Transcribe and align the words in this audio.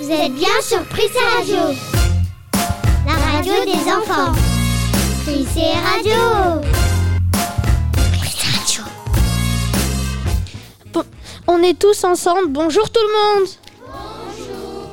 Vous 0.00 0.10
êtes 0.10 0.34
bien 0.34 0.48
sur 0.60 0.82
Prissé 0.86 1.20
Radio, 1.36 1.56
la 3.06 3.12
radio 3.12 3.52
des 3.64 3.92
enfants. 3.92 4.32
Prissé 5.24 5.72
Radio. 5.84 6.60
Prissé 8.18 8.46
Radio. 8.58 8.82
Bon, 10.92 11.04
on 11.46 11.62
est 11.62 11.78
tous 11.78 12.02
ensemble. 12.02 12.48
Bonjour 12.48 12.90
tout 12.90 13.00
le 13.00 13.38
monde. 13.38 13.48
Bonjour. 13.86 14.90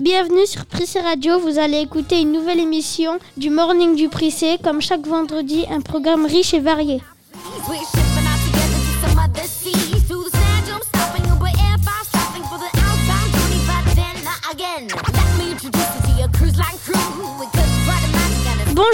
Bienvenue 0.00 0.46
sur 0.46 0.66
Prissé 0.66 0.98
Radio. 0.98 1.38
Vous 1.38 1.60
allez 1.60 1.78
écouter 1.78 2.20
une 2.20 2.32
nouvelle 2.32 2.58
émission 2.58 3.20
du 3.36 3.50
Morning 3.50 3.94
du 3.94 4.08
Prissé. 4.08 4.58
Comme 4.64 4.80
chaque 4.80 5.06
vendredi, 5.06 5.64
un 5.70 5.80
programme 5.80 6.26
riche 6.26 6.54
et 6.54 6.60
varié. 6.60 7.00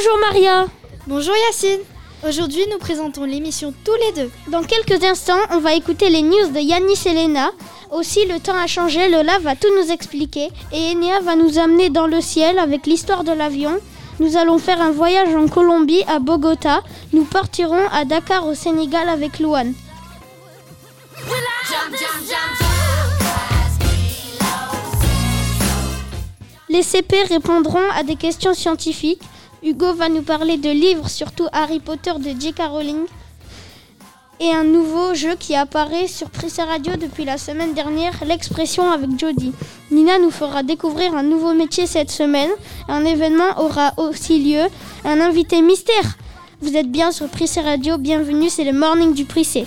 Bonjour 0.02 0.18
Maria. 0.18 0.66
Bonjour 1.06 1.34
Yacine 1.48 1.80
Aujourd'hui 2.26 2.64
nous 2.70 2.78
présentons 2.78 3.24
l'émission 3.24 3.74
tous 3.84 3.94
les 4.06 4.22
deux. 4.22 4.30
Dans 4.48 4.62
quelques 4.62 5.04
instants, 5.04 5.38
on 5.50 5.58
va 5.58 5.74
écouter 5.74 6.08
les 6.08 6.22
news 6.22 6.48
de 6.54 6.58
Yanis 6.58 7.02
et 7.04 7.12
Lena. 7.12 7.50
Aussi, 7.90 8.24
le 8.24 8.40
temps 8.40 8.56
a 8.56 8.66
changé, 8.66 9.10
Lola 9.10 9.38
va 9.40 9.56
tout 9.56 9.68
nous 9.78 9.92
expliquer 9.92 10.48
et 10.72 10.92
Enya 10.92 11.20
va 11.20 11.36
nous 11.36 11.58
amener 11.58 11.90
dans 11.90 12.06
le 12.06 12.22
ciel 12.22 12.58
avec 12.58 12.86
l'histoire 12.86 13.24
de 13.24 13.32
l'avion. 13.32 13.78
Nous 14.20 14.38
allons 14.38 14.58
faire 14.58 14.80
un 14.80 14.90
voyage 14.90 15.34
en 15.34 15.48
Colombie 15.48 16.02
à 16.08 16.18
Bogota. 16.18 16.80
Nous 17.12 17.24
partirons 17.24 17.86
à 17.92 18.06
Dakar 18.06 18.46
au 18.46 18.54
Sénégal 18.54 19.06
avec 19.10 19.38
Louane. 19.38 19.74
jump. 21.68 21.96
Les 26.70 26.84
CP 26.84 27.24
répondront 27.24 27.90
à 27.94 28.02
des 28.02 28.16
questions 28.16 28.54
scientifiques. 28.54 29.20
Hugo 29.62 29.92
va 29.92 30.08
nous 30.08 30.22
parler 30.22 30.56
de 30.56 30.70
livres, 30.70 31.10
surtout 31.10 31.46
Harry 31.52 31.80
Potter 31.80 32.12
de 32.18 32.40
J.K. 32.40 32.62
Rowling. 32.70 33.04
Et 34.40 34.50
un 34.50 34.64
nouveau 34.64 35.12
jeu 35.12 35.34
qui 35.38 35.54
apparaît 35.54 36.08
sur 36.08 36.30
Prissé 36.30 36.62
Radio 36.62 36.96
depuis 36.96 37.26
la 37.26 37.36
semaine 37.36 37.74
dernière, 37.74 38.14
l'expression 38.24 38.90
avec 38.90 39.10
Jody. 39.18 39.52
Nina 39.90 40.18
nous 40.18 40.30
fera 40.30 40.62
découvrir 40.62 41.14
un 41.14 41.22
nouveau 41.22 41.52
métier 41.52 41.86
cette 41.86 42.10
semaine. 42.10 42.48
Un 42.88 43.04
événement 43.04 43.58
aura 43.58 43.92
aussi 43.98 44.42
lieu. 44.42 44.62
Un 45.04 45.20
invité 45.20 45.60
mystère. 45.60 46.16
Vous 46.62 46.74
êtes 46.74 46.90
bien 46.90 47.12
sur 47.12 47.28
Prissé 47.28 47.60
Radio, 47.60 47.98
bienvenue, 47.98 48.48
c'est 48.48 48.64
le 48.64 48.72
morning 48.72 49.12
du 49.12 49.26
Prissé. 49.26 49.66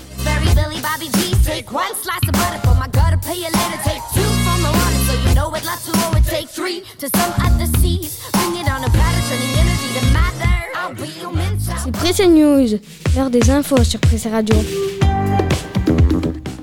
Water, 5.35 5.45
so 5.45 5.49
you 5.49 5.49
know 5.49 5.55
it 5.55 5.65
lots 5.65 5.85
to 5.85 5.91
over. 6.07 6.19
Take 6.29 6.49
three 6.49 6.81
to 6.99 7.09
some 7.15 7.33
other 7.45 7.65
seas. 7.79 8.29
Bring 8.33 8.55
it 8.61 8.69
on 8.69 8.83
a 8.83 8.89
platter, 8.89 9.21
turning 9.29 9.55
energy 9.57 9.99
to 9.99 10.05
matter. 10.13 10.71
I'll 10.75 10.93
be 10.93 11.07
your 11.19 11.31
mentor. 11.31 11.75
C'est 11.83 11.91
Pressé 11.91 12.27
News, 12.27 12.79
l'heure 13.15 13.29
des 13.29 13.49
infos 13.49 13.83
sur 13.83 13.99
Pressé 13.99 14.29
Radio. 14.29 14.55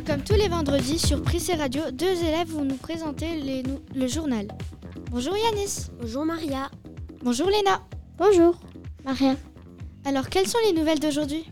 Comme 0.07 0.23
tous 0.23 0.35
les 0.35 0.49
vendredis 0.49 0.99
sur 0.99 1.23
Prissé 1.23 1.55
Radio, 1.55 1.83
deux 1.93 2.23
élèves 2.25 2.49
vont 2.49 2.65
nous 2.65 2.77
présenter 2.77 3.37
les 3.37 3.63
le 3.95 4.07
journal. 4.07 4.49
Bonjour 5.11 5.37
Yanis 5.37 5.89
Bonjour 6.01 6.25
Maria. 6.25 6.71
Bonjour 7.23 7.49
Léna 7.49 7.81
Bonjour, 8.17 8.55
Maria. 9.05 9.35
Alors 10.05 10.29
quelles 10.29 10.47
sont 10.47 10.59
les 10.65 10.73
nouvelles 10.73 11.01
d'aujourd'hui? 11.01 11.45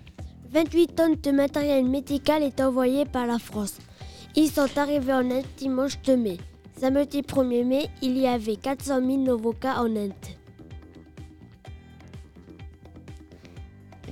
28 0.52 0.94
tonnes 0.94 1.14
de 1.22 1.30
matériel 1.30 1.84
médical 1.84 2.42
est 2.42 2.60
envoyé 2.60 3.04
par 3.04 3.26
la 3.26 3.38
France. 3.38 3.74
Ils 4.34 4.50
sont 4.50 4.68
arrivés 4.76 5.12
en 5.12 5.30
Inde 5.30 5.44
dimanche 5.56 6.00
2 6.04 6.16
mai. 6.16 6.38
Samedi 6.80 7.22
1er 7.22 7.64
mai, 7.64 7.90
il 8.02 8.16
y 8.16 8.28
avait 8.28 8.54
400 8.54 9.00
000 9.04 9.16
nouveaux 9.16 9.52
cas 9.52 9.78
en 9.78 9.96
Inde. 9.96 10.12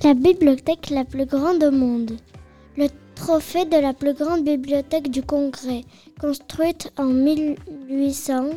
La 0.03 0.13
bibliothèque 0.13 0.89
la 0.89 1.05
plus 1.05 1.25
grande 1.25 1.63
au 1.63 1.71
monde. 1.71 2.17
Le 2.75 2.87
trophée 3.15 3.63
de 3.63 3.77
la 3.77 3.93
plus 3.93 4.13
grande 4.13 4.43
bibliothèque 4.43 5.09
du 5.09 5.23
Congrès, 5.23 5.83
construite 6.19 6.91
en 6.97 7.05
1800 7.05 8.49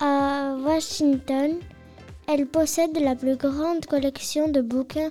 à 0.00 0.56
Washington, 0.60 1.60
elle 2.26 2.44
possède 2.44 2.98
la 3.00 3.14
plus 3.14 3.36
grande 3.36 3.86
collection 3.86 4.48
de 4.48 4.62
bouquins 4.62 5.10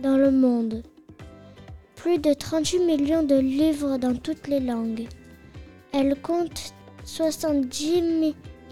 dans 0.00 0.16
le 0.16 0.30
monde. 0.30 0.84
Plus 1.96 2.18
de 2.18 2.34
38 2.34 2.86
millions 2.86 3.24
de 3.24 3.34
livres 3.36 3.96
dans 3.96 4.14
toutes 4.14 4.46
les 4.46 4.60
langues. 4.60 5.08
Elle 5.92 6.14
compte 6.20 6.72
70 7.04 8.02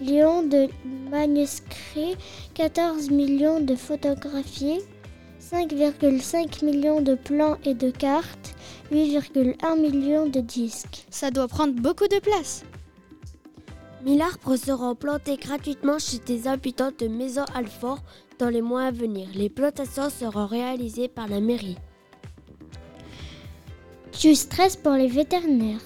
millions 0.01 0.43
de 0.43 0.67
manuscrits, 1.09 2.15
14 2.55 3.09
millions 3.11 3.59
de 3.59 3.75
photographies, 3.75 4.81
5,5 5.39 6.65
millions 6.65 7.01
de 7.01 7.15
plans 7.15 7.57
et 7.63 7.73
de 7.73 7.91
cartes, 7.91 8.55
8,1 8.91 9.79
millions 9.79 10.27
de 10.27 10.39
disques. 10.39 11.05
Ça 11.09 11.31
doit 11.31 11.47
prendre 11.47 11.73
beaucoup 11.79 12.07
de 12.07 12.19
place. 12.19 12.63
1000 14.05 14.21
arbres 14.21 14.55
seront 14.57 14.95
plantés 14.95 15.37
gratuitement 15.37 15.99
chez 15.99 16.17
des 16.19 16.47
habitants 16.47 16.91
de 16.97 17.07
Maison 17.07 17.45
Alfort 17.55 17.99
dans 18.39 18.49
les 18.49 18.61
mois 18.61 18.83
à 18.85 18.91
venir. 18.91 19.29
Les 19.33 19.49
plantations 19.49 20.09
seront 20.09 20.47
réalisées 20.47 21.07
par 21.07 21.27
la 21.27 21.39
mairie. 21.39 21.77
Du 24.19 24.35
stress 24.35 24.75
pour 24.75 24.93
les 24.93 25.07
vétérinaires. 25.07 25.79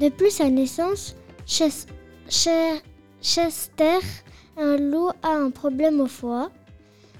Depuis 0.00 0.30
sa 0.30 0.48
naissance, 0.48 1.14
Ches- 1.14 1.14
Cher- 1.14 1.21
Chester, 1.46 2.80
un 4.56 4.76
loup, 4.76 5.10
a 5.22 5.30
un 5.30 5.50
problème 5.50 6.00
au 6.00 6.06
foie. 6.06 6.50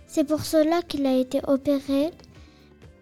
C'est 0.07 0.25
pour 0.25 0.45
cela 0.45 0.83
qu'il 0.83 1.07
a 1.07 1.17
été 1.17 1.41
opéré. 1.47 2.11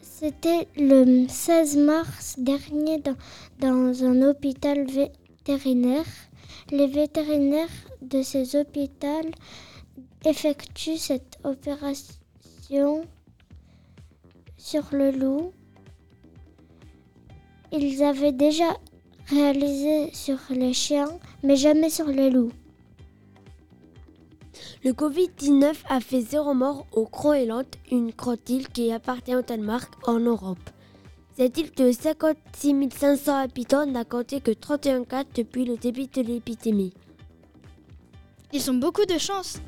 C'était 0.00 0.69
le 0.76 1.26
16 1.28 1.76
mars 1.78 2.34
dernier 2.38 2.98
dans, 2.98 3.16
dans 3.58 4.04
un 4.04 4.22
hôpital 4.22 4.86
vétérinaire. 4.86 6.04
Les 6.70 6.86
vétérinaires 6.86 7.69
de 8.02 8.22
ces 8.22 8.56
hôpitaux 8.56 9.31
effectuent 10.25 10.98
cette 10.98 11.38
opération 11.44 13.02
sur 14.56 14.84
le 14.92 15.10
loup. 15.10 15.52
Ils 17.72 18.02
avaient 18.02 18.32
déjà 18.32 18.76
réalisé 19.31 20.11
sur 20.13 20.39
les 20.51 20.73
chiens, 20.73 21.09
mais 21.43 21.57
jamais 21.57 21.91
sur 21.91 22.07
les 22.07 22.31
loups. 22.31 22.53
Le 24.83 24.93
Covid-19 24.93 25.75
a 25.89 26.01
fait 26.01 26.23
zéro 26.23 26.55
mort 26.55 26.87
au 26.93 27.05
Groenland, 27.05 27.67
une 27.91 28.11
grande 28.11 28.49
île 28.49 28.69
qui 28.69 28.93
appartient 28.93 29.35
au 29.35 29.43
Danemark 29.43 29.93
en 30.07 30.19
Europe. 30.19 30.71
Cette 31.37 31.59
île 31.59 31.71
de 31.77 31.93
56 31.93 32.89
500 32.91 33.37
habitants 33.37 33.87
n'a 33.87 34.05
compté 34.05 34.41
que 34.41 34.51
31 34.51 35.05
cas 35.05 35.25
depuis 35.35 35.65
le 35.65 35.77
début 35.77 36.07
de 36.07 36.23
l'épidémie. 36.23 36.93
Ils 38.53 38.71
ont 38.71 38.75
beaucoup 38.75 39.07
de 39.07 39.19
chance. 39.19 39.61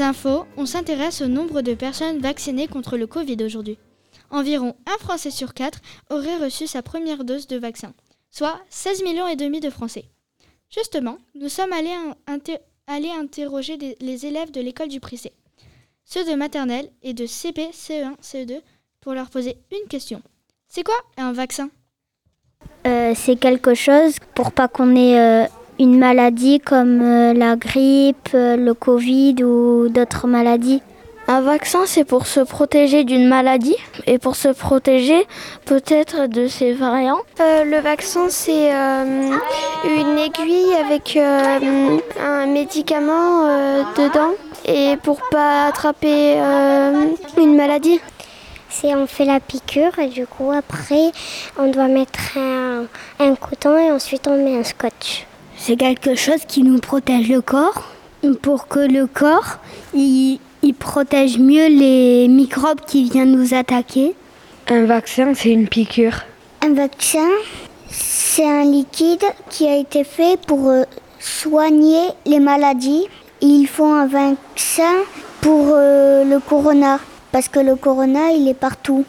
Infos, 0.00 0.46
on 0.56 0.64
s'intéresse 0.66 1.20
au 1.20 1.26
nombre 1.28 1.60
de 1.62 1.74
personnes 1.74 2.18
vaccinées 2.20 2.68
contre 2.68 2.96
le 2.96 3.06
Covid 3.06 3.36
aujourd'hui. 3.44 3.78
Environ 4.30 4.74
un 4.86 4.96
Français 4.98 5.30
sur 5.30 5.52
quatre 5.54 5.80
aurait 6.10 6.38
reçu 6.38 6.66
sa 6.66 6.82
première 6.82 7.24
dose 7.24 7.46
de 7.46 7.58
vaccin, 7.58 7.92
soit 8.30 8.58
16 8.70 9.02
millions 9.02 9.28
et 9.28 9.36
demi 9.36 9.60
de 9.60 9.70
Français. 9.70 10.06
Justement, 10.70 11.18
nous 11.34 11.48
sommes 11.50 11.72
allés, 11.72 11.94
inter- 12.26 12.58
allés 12.86 13.10
interroger 13.10 13.76
les 14.00 14.26
élèves 14.26 14.50
de 14.50 14.60
l'école 14.60 14.88
du 14.88 15.00
Prissé, 15.00 15.32
ceux 16.04 16.24
de 16.24 16.34
maternelle 16.34 16.90
et 17.02 17.12
de 17.12 17.26
CP, 17.26 17.70
CE1, 17.72 18.16
CE2, 18.22 18.60
pour 19.00 19.12
leur 19.12 19.28
poser 19.28 19.56
une 19.72 19.88
question. 19.88 20.22
C'est 20.68 20.84
quoi 20.84 20.94
un 21.18 21.32
vaccin? 21.32 21.68
Euh, 22.86 23.12
c'est 23.14 23.36
quelque 23.36 23.74
chose 23.74 24.14
pour 24.34 24.52
pas 24.52 24.68
qu'on 24.68 24.94
ait 24.96 25.18
euh, 25.18 25.46
une 25.82 25.98
maladie 25.98 26.60
comme 26.60 27.00
euh, 27.02 27.34
la 27.34 27.56
grippe, 27.56 28.28
euh, 28.34 28.56
le 28.56 28.72
Covid 28.72 29.34
ou 29.42 29.88
d'autres 29.88 30.28
maladies. 30.28 30.80
Un 31.26 31.40
vaccin, 31.40 31.80
c'est 31.86 32.04
pour 32.04 32.26
se 32.26 32.38
protéger 32.38 33.02
d'une 33.02 33.26
maladie 33.26 33.76
et 34.06 34.18
pour 34.18 34.36
se 34.36 34.48
protéger 34.48 35.26
peut-être 35.64 36.26
de 36.28 36.46
ses 36.46 36.72
variants. 36.72 37.18
Euh, 37.40 37.64
le 37.64 37.78
vaccin, 37.78 38.26
c'est 38.28 38.72
euh, 38.72 39.36
une 39.84 40.18
aiguille 40.18 40.72
avec 40.84 41.16
euh, 41.16 41.98
un 42.20 42.46
médicament 42.46 43.48
euh, 43.48 43.82
dedans 43.96 44.34
et 44.64 44.96
pour 45.02 45.20
pas 45.32 45.66
attraper 45.66 46.34
euh, 46.36 47.06
une 47.38 47.56
maladie. 47.56 48.00
C'est 48.68 48.94
on 48.94 49.06
fait 49.08 49.24
la 49.24 49.40
piqûre 49.40 49.98
et 49.98 50.08
du 50.08 50.26
coup 50.26 50.50
après 50.52 51.10
on 51.58 51.70
doit 51.70 51.88
mettre 51.88 52.38
un, 52.38 52.84
un 53.18 53.34
coton 53.34 53.76
et 53.76 53.90
ensuite 53.90 54.28
on 54.28 54.42
met 54.42 54.56
un 54.56 54.64
scotch. 54.64 55.26
C'est 55.64 55.76
quelque 55.76 56.16
chose 56.16 56.40
qui 56.48 56.64
nous 56.64 56.80
protège 56.80 57.28
le 57.28 57.40
corps 57.40 57.84
pour 58.42 58.66
que 58.66 58.80
le 58.80 59.06
corps 59.06 59.58
il, 59.94 60.40
il 60.64 60.74
protège 60.74 61.38
mieux 61.38 61.68
les 61.68 62.26
microbes 62.26 62.80
qui 62.84 63.08
viennent 63.08 63.30
nous 63.30 63.54
attaquer. 63.54 64.16
Un 64.66 64.86
vaccin, 64.86 65.34
c'est 65.36 65.50
une 65.50 65.68
piqûre. 65.68 66.24
Un 66.62 66.74
vaccin, 66.74 67.28
c'est 67.88 68.44
un 68.44 68.64
liquide 68.64 69.22
qui 69.50 69.68
a 69.68 69.76
été 69.76 70.02
fait 70.02 70.36
pour 70.48 70.68
euh, 70.68 70.82
soigner 71.20 72.08
les 72.26 72.40
maladies. 72.40 73.06
Ils 73.40 73.68
font 73.68 73.94
un 73.94 74.08
vaccin 74.08 74.96
pour 75.42 75.66
euh, 75.74 76.24
le 76.24 76.40
corona 76.40 76.98
parce 77.30 77.46
que 77.46 77.60
le 77.60 77.76
corona 77.76 78.32
il 78.32 78.48
est 78.48 78.54
partout. 78.54 79.04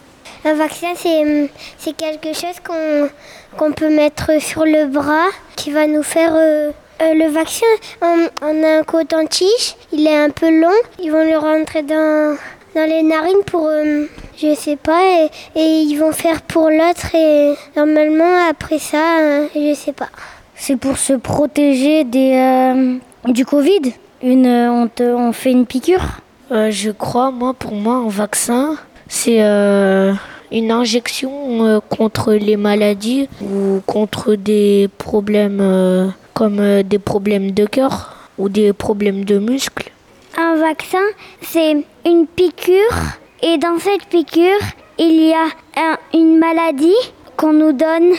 Un 0.46 0.54
vaccin, 0.56 0.88
c'est 0.96 1.50
c'est 1.78 1.94
quelque 1.96 2.34
chose 2.34 2.60
qu'on 2.66 3.10
qu'on 3.58 3.72
peut 3.72 3.90
mettre 3.90 4.42
sur 4.42 4.66
le 4.66 4.88
bras 4.88 5.28
qui 5.56 5.72
va 5.72 5.88
nous 5.88 6.04
faire. 6.04 6.34
euh, 6.36 6.72
euh, 7.02 7.14
le 7.16 7.28
vaccin, 7.28 7.66
on, 8.04 8.28
on 8.44 8.64
a 8.64 8.80
un 8.80 8.84
coton-tige, 8.84 9.76
il 9.92 10.06
est 10.08 10.16
un 10.16 10.30
peu 10.30 10.50
long. 10.62 10.78
Ils 11.02 11.12
vont 11.12 11.24
le 11.30 11.38
rentrer 11.38 11.82
dans, 11.82 12.38
dans 12.76 12.88
les 12.88 13.02
narines 13.02 13.44
pour, 13.48 13.66
euh, 13.68 14.06
je 14.38 14.54
sais 14.54 14.76
pas, 14.76 15.02
et, 15.04 15.30
et 15.56 15.82
ils 15.82 15.98
vont 15.98 16.12
faire 16.12 16.42
pour 16.44 16.70
l'autre. 16.70 17.14
Et 17.16 17.56
normalement, 17.76 18.48
après 18.48 18.78
ça, 18.78 19.20
euh, 19.22 19.48
je 19.56 19.74
sais 19.74 19.92
pas. 19.92 20.10
C'est 20.56 20.78
pour 20.78 20.98
se 20.98 21.14
protéger 21.14 22.04
des, 22.04 22.36
euh, 22.36 22.98
du 23.32 23.44
Covid. 23.44 23.92
Une, 24.22 24.46
euh, 24.46 24.72
on, 24.72 24.88
te- 24.88 25.04
on 25.04 25.34
fait 25.34 25.52
une 25.52 25.66
piqûre. 25.66 26.20
Euh, 26.52 26.70
je 26.70 26.92
crois, 26.92 27.32
moi, 27.32 27.54
pour 27.56 27.74
moi, 27.74 27.96
un 27.96 28.08
vaccin, 28.10 28.76
c'est 29.08 29.40
euh, 29.42 30.14
une 30.54 30.72
injection 30.72 31.66
euh, 31.66 31.80
contre 31.90 32.34
les 32.34 32.56
maladies 32.58 33.28
ou 33.42 33.82
contre 33.86 34.36
des 34.36 34.90
problèmes 34.98 35.60
euh, 35.62 36.08
comme 36.34 36.60
euh, 36.60 36.84
des 36.84 37.00
problèmes 37.00 37.52
de 37.52 37.66
cœur 37.66 38.16
ou 38.38 38.48
des 38.50 38.72
problèmes 38.74 39.26
de 39.26 39.38
muscles. 39.40 39.92
Un 40.38 40.56
vaccin, 40.56 41.06
c'est 41.42 41.84
une 42.06 42.26
piqûre. 42.28 42.96
Et 43.42 43.58
dans 43.58 43.78
cette 43.80 44.06
piqûre, 44.06 44.62
il 44.98 45.16
y 45.30 45.34
a 45.34 45.46
un- 45.78 45.98
une 46.14 46.38
maladie 46.40 47.02
qu'on 47.38 47.54
nous 47.54 47.74
donne. 47.74 48.14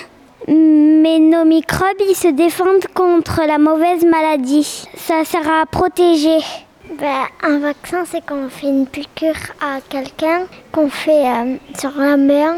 Mais 0.46 1.18
nos 1.18 1.44
microbes, 1.46 2.00
ils 2.08 2.14
se 2.14 2.28
défendent 2.28 2.86
contre 2.94 3.40
la 3.48 3.56
mauvaise 3.58 4.04
maladie. 4.04 4.84
Ça 4.96 5.24
sert 5.24 5.48
à 5.50 5.64
protéger. 5.64 6.38
Ben, 6.90 7.24
un 7.42 7.60
vaccin, 7.60 8.04
c'est 8.04 8.20
quand 8.24 8.36
on 8.36 8.50
fait 8.50 8.66
une 8.66 8.86
piqûre 8.86 9.34
à 9.60 9.80
quelqu'un 9.88 10.42
qu'on 10.70 10.90
fait 10.90 11.26
euh, 11.26 11.56
sur 11.78 11.92
la 11.98 12.18
main 12.18 12.56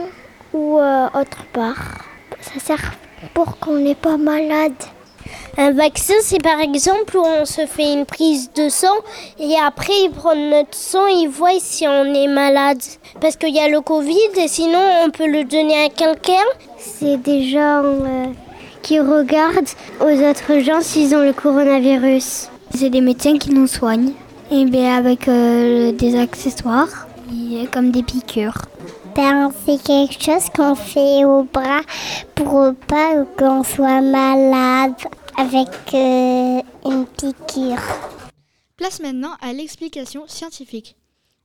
ou 0.53 0.79
euh, 0.79 1.07
autre 1.15 1.45
part. 1.53 1.99
Ça 2.41 2.59
sert 2.59 2.93
pour 3.35 3.59
qu'on 3.59 3.77
n'est 3.77 3.95
pas 3.95 4.17
malade. 4.17 4.75
Un 5.57 5.71
vaccin, 5.71 6.15
c'est 6.23 6.43
par 6.43 6.59
exemple 6.61 7.17
où 7.17 7.23
on 7.25 7.45
se 7.45 7.67
fait 7.67 7.93
une 7.93 8.05
prise 8.05 8.51
de 8.53 8.69
sang 8.69 8.97
et 9.39 9.55
après 9.65 9.95
ils 10.03 10.11
prennent 10.11 10.51
notre 10.51 10.77
sang 10.77 11.07
et 11.07 11.23
ils 11.23 11.29
voient 11.29 11.61
si 11.61 11.87
on 11.87 12.13
est 12.13 12.29
malade. 12.29 12.83
Parce 13.21 13.37
qu'il 13.37 13.55
y 13.55 13.61
a 13.61 13.69
le 13.69 13.81
Covid 13.81 14.39
et 14.39 14.49
sinon 14.49 15.05
on 15.05 15.11
peut 15.11 15.29
le 15.29 15.45
donner 15.45 15.85
à 15.85 15.89
quelqu'un. 15.89 16.45
C'est 16.79 17.17
des 17.19 17.45
gens 17.45 17.83
euh, 17.85 18.27
qui 18.83 18.99
regardent 18.99 19.71
aux 20.01 20.21
autres 20.29 20.59
gens 20.59 20.81
s'ils 20.81 21.15
ont 21.15 21.23
le 21.23 21.33
coronavirus. 21.33 22.51
C'est 22.75 22.91
des 22.91 23.01
médecins 23.01 23.39
qui 23.39 23.51
nous 23.51 23.67
soignent. 23.67 24.13
Et 24.51 24.65
bien 24.65 24.97
avec 24.97 25.27
euh, 25.27 25.91
des 25.93 26.17
accessoires, 26.17 27.09
et 27.33 27.67
comme 27.67 27.91
des 27.91 28.05
piqûres. 28.05 28.63
Ben, 29.17 29.51
c'est 29.65 29.83
quelque 29.83 30.23
chose 30.23 30.49
qu'on 30.55 30.75
fait 30.77 31.25
au 31.25 31.43
bras 31.45 31.81
pour 32.35 32.73
pas 32.87 33.25
qu'on 33.37 33.65
soit 33.65 34.01
malade 34.01 34.95
avec 35.37 35.69
euh, 35.95 36.61
une 36.85 37.07
piqûre. 37.07 37.83
Place 38.77 39.01
maintenant 39.01 39.33
à 39.41 39.53
l'explication 39.53 40.25
scientifique. 40.29 40.97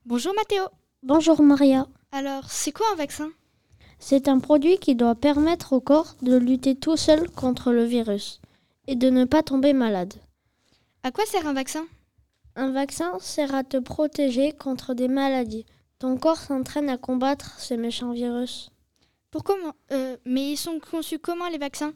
Bonjour 0.06 0.34
Mathéo. 0.36 0.64
Bonjour 1.02 1.42
Maria. 1.42 1.88
Alors, 2.12 2.44
c'est 2.50 2.72
quoi 2.72 2.86
un 2.94 2.98
vaccin? 2.98 3.30
C'est 3.98 4.28
un 4.28 4.40
produit 4.40 4.78
qui 4.78 4.96
doit 4.96 5.16
permettre 5.16 5.74
au 5.74 5.80
corps 5.80 6.16
de 6.22 6.36
lutter 6.36 6.76
tout 6.76 6.98
seul 6.98 7.30
contre 7.32 7.72
le 7.72 7.86
virus 7.86 8.42
et 8.88 8.96
de 8.96 9.10
ne 9.10 9.26
pas 9.26 9.44
tomber 9.44 9.74
malade. 9.74 10.14
À 11.04 11.12
quoi 11.12 11.26
sert 11.26 11.48
un 11.48 11.54
vaccin? 11.54 11.88
Un 12.56 12.72
vaccin 12.72 13.18
sert 13.20 13.56
à 13.56 13.64
te 13.64 13.78
protéger 13.78 14.52
contre 14.52 14.94
des 14.94 15.08
maladies. 15.08 15.66
Ton 15.98 16.16
corps 16.16 16.38
s'entraîne 16.38 16.90
à 16.90 16.98
combattre 16.98 17.60
ces 17.60 17.76
méchants 17.76 18.12
virus. 18.12 18.70
Pour 19.32 19.44
comment 19.44 19.74
euh, 19.92 20.16
Mais 20.26 20.52
ils 20.52 20.58
sont 20.58 20.80
conçus 20.80 21.18
comment 21.18 21.50
les 21.50 21.58
vaccins? 21.58 21.94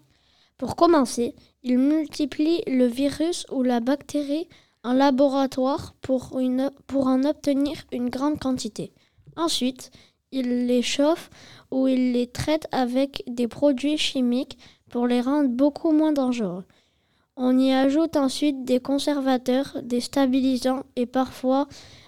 Pour 0.57 0.75
commencer, 0.75 1.35
ils 1.61 1.77
multiplient 1.77 2.63
le 2.65 2.87
virus 2.87 3.45
ou 3.51 3.61
la 3.61 3.79
bactérie 3.79 4.47
en 4.83 4.93
laboratoire 4.93 5.93
pour, 6.01 6.39
une, 6.39 6.71
pour 6.87 7.05
en 7.05 7.25
obtenir 7.25 7.77
une 7.91 8.09
grande 8.09 8.39
quantité. 8.39 8.91
Ensuite, 9.35 9.91
ils 10.31 10.65
les 10.65 10.81
chauffent 10.81 11.29
ou 11.69 11.87
ils 11.87 12.11
les 12.11 12.25
traitent 12.25 12.67
avec 12.71 13.23
des 13.27 13.47
produits 13.47 13.99
chimiques 13.99 14.57
pour 14.89 15.05
les 15.05 15.21
rendre 15.21 15.49
beaucoup 15.49 15.91
moins 15.91 16.11
dangereux. 16.11 16.63
On 17.37 17.59
y 17.59 17.73
ajoute 17.73 18.15
ensuite 18.15 18.63
des 18.63 18.79
conservateurs, 18.79 19.75
des 19.83 19.99
stabilisants 19.99 20.83
et 20.95 21.05
parfois 21.05 21.67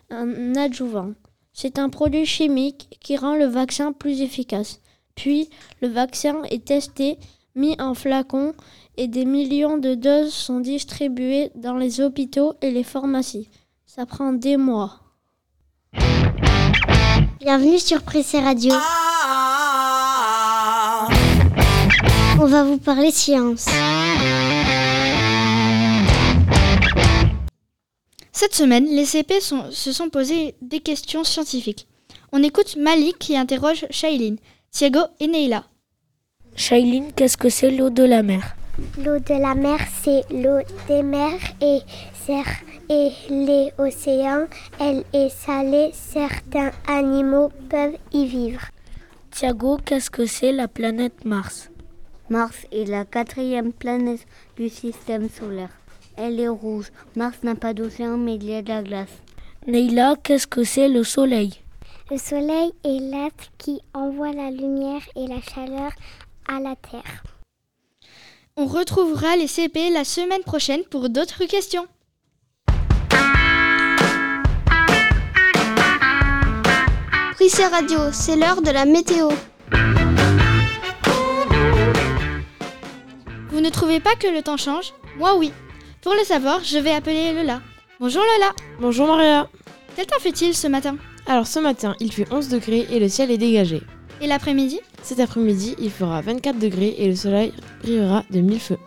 un 0.10 0.56
adjuvant. 0.56 1.12
C'est 1.52 1.80
un 1.80 1.90
produit 1.90 2.26
chimique 2.26 2.98
qui 3.02 3.18
rend 3.18 3.36
le 3.36 3.46
vaccin 3.46 3.92
plus 3.92 4.22
efficace. 4.22 4.80
Puis, 5.16 5.50
le 5.82 5.90
vaccin 5.90 6.44
est 6.50 6.64
testé, 6.64 7.18
mis 7.56 7.76
en 7.78 7.94
flacon 7.94 8.54
et 8.96 9.10
des 9.10 9.26
millions 9.26 9.78
de 9.78 9.96
doses 9.96 10.32
sont 10.32 10.62
distribuées 10.62 11.52
dans 11.56 11.76
les 11.76 12.00
hôpitaux 12.00 12.54
et 12.62 12.72
les 12.72 12.84
pharmacies. 12.84 13.50
Ça 13.86 14.06
prend 14.06 14.32
des 14.32 14.56
mois. 14.56 15.02
Bienvenue 17.42 17.80
sur 17.80 18.02
Pressé 18.02 18.40
Radio. 18.40 18.74
On 22.40 22.46
va 22.46 22.64
vous 22.64 22.78
parler 22.78 23.12
science. 23.12 23.68
Cette 28.40 28.54
semaine, 28.54 28.86
les 28.86 29.06
CP 29.06 29.42
sont- 29.42 29.72
se 29.72 29.92
sont 29.92 30.10
posés 30.10 30.54
des 30.62 30.80
questions 30.80 31.24
scientifiques. 31.24 31.88
On 32.32 32.44
écoute 32.44 32.76
Malik 32.78 33.18
qui 33.18 33.36
interroge 33.36 33.88
Shailene, 33.90 34.38
Thiago 34.70 35.00
et 35.20 35.26
Neila. 35.26 35.64
Shailene, 36.56 37.12
qu'est-ce 37.16 37.36
que 37.36 37.50
c'est 37.50 37.72
l'eau 37.72 37.90
de 37.90 38.04
la 38.04 38.22
mer? 38.22 38.56
L'eau 39.04 39.18
de 39.18 39.42
la 39.42 39.56
mer, 39.56 39.80
c'est 40.04 40.22
l'eau 40.30 40.60
des 40.88 41.02
mers 41.02 41.40
et, 41.62 41.80
et 42.90 43.10
les 43.32 43.72
océans, 43.80 44.46
elle 44.80 45.04
est 45.14 45.30
salée. 45.30 45.90
Certains 45.94 46.72
animaux 46.88 47.50
peuvent 47.72 47.98
y 48.14 48.28
vivre. 48.28 48.62
Thiago, 49.32 49.80
qu'est-ce 49.84 50.12
que 50.12 50.28
c'est 50.28 50.52
la 50.52 50.68
planète 50.68 51.26
Mars? 51.26 51.72
Mars 52.30 52.68
est 52.72 52.86
la 52.88 53.04
quatrième 53.04 53.74
planète 53.74 54.28
du 54.58 54.70
système 54.70 55.28
solaire. 55.28 55.72
Elle 56.18 56.40
est 56.40 56.48
rouge. 56.48 56.88
Mars 57.16 57.38
n'a 57.44 57.54
pas 57.54 57.76
d'océan, 57.76 58.18
mais 58.18 58.36
il 58.36 58.46
y 58.46 58.56
a 58.56 58.64
de 58.64 58.70
la 58.70 58.82
glace. 58.82 59.22
Neila, 59.68 60.16
qu'est-ce 60.24 60.48
que 60.48 60.64
c'est 60.64 60.90
le 60.90 61.04
soleil? 61.04 61.54
Le 62.10 62.18
soleil 62.18 62.72
est 62.84 63.00
l'être 63.00 63.52
qui 63.60 63.82
envoie 63.94 64.32
la 64.32 64.50
lumière 64.50 65.02
et 65.16 65.28
la 65.28 65.42
chaleur 65.42 65.92
à 66.48 66.60
la 66.60 66.76
Terre. 66.76 67.24
On 68.56 68.66
retrouvera 68.66 69.36
les 69.36 69.46
CP 69.46 69.92
la 69.92 70.04
semaine 70.04 70.42
prochaine 70.42 70.84
pour 70.90 71.10
d'autres 71.10 71.46
questions. 71.46 71.86
Prissé 77.36 77.68
Radio, 77.68 78.00
c'est 78.12 78.36
l'heure 78.36 78.64
de 78.64 78.72
la 78.72 78.86
météo. 78.86 79.30
Vous 83.50 83.62
ne 83.62 83.70
trouvez 83.70 84.00
pas 84.00 84.16
que 84.16 84.28
le 84.28 84.42
temps 84.42 84.58
change? 84.58 84.94
Moi 85.20 85.36
oui. 85.38 85.52
Pour 86.08 86.16
le 86.16 86.24
savoir, 86.24 86.64
je 86.64 86.78
vais 86.78 86.92
appeler 86.94 87.34
Lola. 87.34 87.62
Bonjour 88.00 88.22
Lola. 88.22 88.54
Bonjour 88.80 89.08
Maria. 89.08 89.50
Quel 89.94 90.06
temps 90.06 90.22
fait-il 90.22 90.54
ce 90.54 90.68
matin? 90.68 90.96
Alors 91.26 91.48
ce 91.48 91.60
matin, 91.60 91.98
il 92.00 92.14
fait 92.14 92.32
11 92.32 92.48
degrés 92.48 92.88
et 92.90 93.02
le 93.02 93.10
ciel 93.10 93.30
est 93.30 93.38
dégagé. 93.38 93.82
Et 94.22 94.28
l'après-midi? 94.28 94.80
Cet 95.04 95.20
après-midi, 95.20 95.76
il 95.78 95.92
fera 95.92 96.22
24 96.22 96.60
degrés 96.60 96.96
et 96.98 97.10
le 97.10 97.16
soleil 97.18 97.52
brillera 97.82 98.24
de 98.32 98.40
mille 98.40 98.62
feux. 98.62 98.78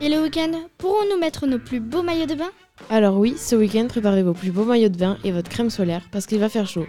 Et 0.00 0.08
le 0.08 0.22
week-end? 0.22 0.52
Pourrons-nous 0.78 1.18
mettre 1.18 1.46
nos 1.46 1.58
plus 1.58 1.80
beaux 1.80 2.02
maillots 2.02 2.24
de 2.24 2.34
bain? 2.34 2.48
Alors 2.88 3.18
oui, 3.18 3.34
ce 3.36 3.56
week-end, 3.56 3.86
préparez 3.86 4.22
vos 4.22 4.32
plus 4.32 4.50
beaux 4.50 4.64
maillots 4.64 4.88
de 4.88 4.96
bain 4.96 5.18
et 5.22 5.32
votre 5.32 5.50
crème 5.50 5.68
solaire 5.68 6.08
parce 6.10 6.24
qu'il 6.24 6.38
va 6.38 6.48
faire 6.48 6.66
chaud. 6.66 6.86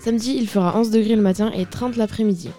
Samedi, 0.00 0.36
il 0.36 0.48
fera 0.48 0.76
11 0.78 0.90
degrés 0.90 1.16
le 1.16 1.22
matin 1.22 1.50
et 1.56 1.64
30 1.64 1.96
l'après-midi. 1.96 2.50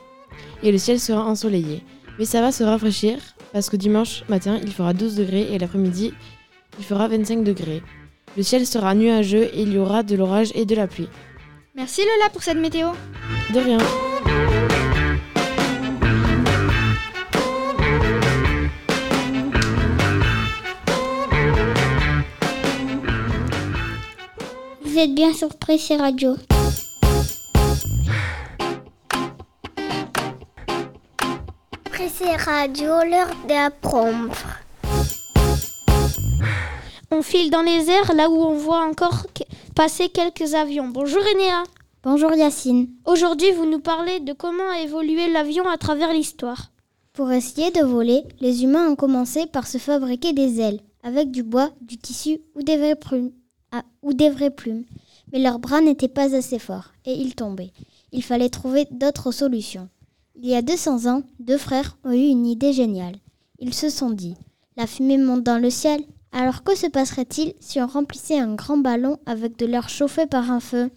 Et 0.64 0.72
le 0.72 0.80
ciel 0.80 1.00
sera 1.00 1.26
ensoleillé. 1.26 1.84
Mais 2.18 2.26
ça 2.26 2.42
va 2.42 2.52
se 2.52 2.64
rafraîchir 2.64 3.20
parce 3.54 3.70
que 3.70 3.78
dimanche 3.78 4.24
matin, 4.30 4.60
il 4.64 4.72
fera 4.72 4.94
12 4.94 5.14
degrés 5.16 5.54
et 5.54 5.60
l'après-midi, 5.60 6.12
il 6.80 6.86
fera 6.86 7.08
25 7.08 7.44
degrés. 7.44 7.82
Le 8.38 8.44
ciel 8.44 8.66
sera 8.66 8.96
nuageux 8.96 9.50
et 9.54 9.62
il 9.62 9.74
y 9.74 9.78
aura 9.78 10.04
de 10.04 10.16
l'orage 10.16 10.52
et 10.56 10.66
de 10.66 10.76
la 10.76 10.88
pluie. 10.88 11.10
Merci 11.76 12.02
Lola 12.02 12.30
pour 12.30 12.44
cette 12.44 12.58
météo. 12.58 12.90
De 13.54 13.60
rien. 13.60 13.78
Vous 24.82 24.98
êtes 24.98 25.16
bien 25.16 25.34
sur 25.34 25.58
Pressé 25.58 25.96
Radio. 25.96 26.36
Pressé 31.86 32.36
Radio, 32.38 32.88
l'heure 33.10 33.32
d'apprendre. 33.48 34.36
On 37.12 37.22
file 37.22 37.52
dans 37.52 37.62
les 37.62 37.90
airs 37.90 38.14
là 38.16 38.30
où 38.30 38.36
on 38.36 38.56
voit 38.56 38.86
encore 38.86 39.26
passer 39.76 40.10
quelques 40.10 40.54
avions. 40.54 40.88
Bonjour 40.88 41.22
Enéa. 41.36 41.64
Bonjour 42.04 42.34
Yacine. 42.34 42.90
Aujourd'hui, 43.06 43.52
vous 43.52 43.66
nous 43.66 43.80
parlez 43.80 44.20
de 44.20 44.34
comment 44.34 44.70
a 44.72 44.80
évolué 44.82 45.30
l'avion 45.30 45.68
à 45.68 45.78
travers 45.78 46.14
l'histoire. 46.14 46.72
Pour 47.14 47.32
essayer 47.32 47.70
de 47.72 47.82
voler, 47.82 48.24
les 48.40 48.64
humains 48.64 48.90
ont 48.90 48.96
commencé 48.96 49.46
par 49.46 49.68
se 49.68 49.78
fabriquer 49.78 50.34
des 50.34 50.62
ailes 50.62 50.80
avec 51.04 51.32
du 51.32 51.44
bois, 51.44 51.72
du 51.82 51.98
tissu 51.98 52.40
ou 52.56 52.64
des 52.64 52.78
vraies 52.78 52.96
plumes. 52.96 53.32
ah, 53.72 53.84
ou 54.02 54.14
des 54.14 54.30
vraies 54.30 54.50
plumes. 54.50 54.86
Mais 55.32 55.40
leurs 55.40 55.60
bras 55.60 55.82
n'étaient 55.82 56.08
pas 56.08 56.36
assez 56.36 56.60
forts 56.60 56.92
et 57.06 57.14
ils 57.14 57.36
tombaient. 57.36 57.72
Il 58.12 58.24
fallait 58.24 58.50
trouver 58.50 58.88
d'autres 58.92 59.32
solutions. 59.32 59.90
Il 60.36 60.48
y 60.48 60.56
a 60.56 60.62
200 60.62 61.06
ans, 61.12 61.24
deux 61.40 61.58
frères 61.58 61.98
ont 62.04 62.12
eu 62.12 62.28
une 62.28 62.46
idée 62.46 62.74
géniale. 62.74 63.18
Ils 63.60 63.74
se 63.74 63.90
sont 63.90 64.10
dit 64.10 64.36
La 64.78 64.88
fumée 64.88 65.18
monte 65.18 65.44
dans 65.44 65.62
le 65.62 65.70
ciel, 65.70 66.04
alors 66.32 66.64
que 66.64 66.76
se 66.76 66.88
passerait-il 66.88 67.54
si 67.60 67.82
on 67.82 67.88
remplissait 67.88 68.40
un 68.40 68.56
grand 68.56 68.78
ballon 68.78 69.18
avec 69.26 69.58
de 69.58 69.66
l'air 69.66 69.90
chauffé 69.90 70.26
par 70.26 70.52
un 70.52 70.60
feu? 70.60 70.90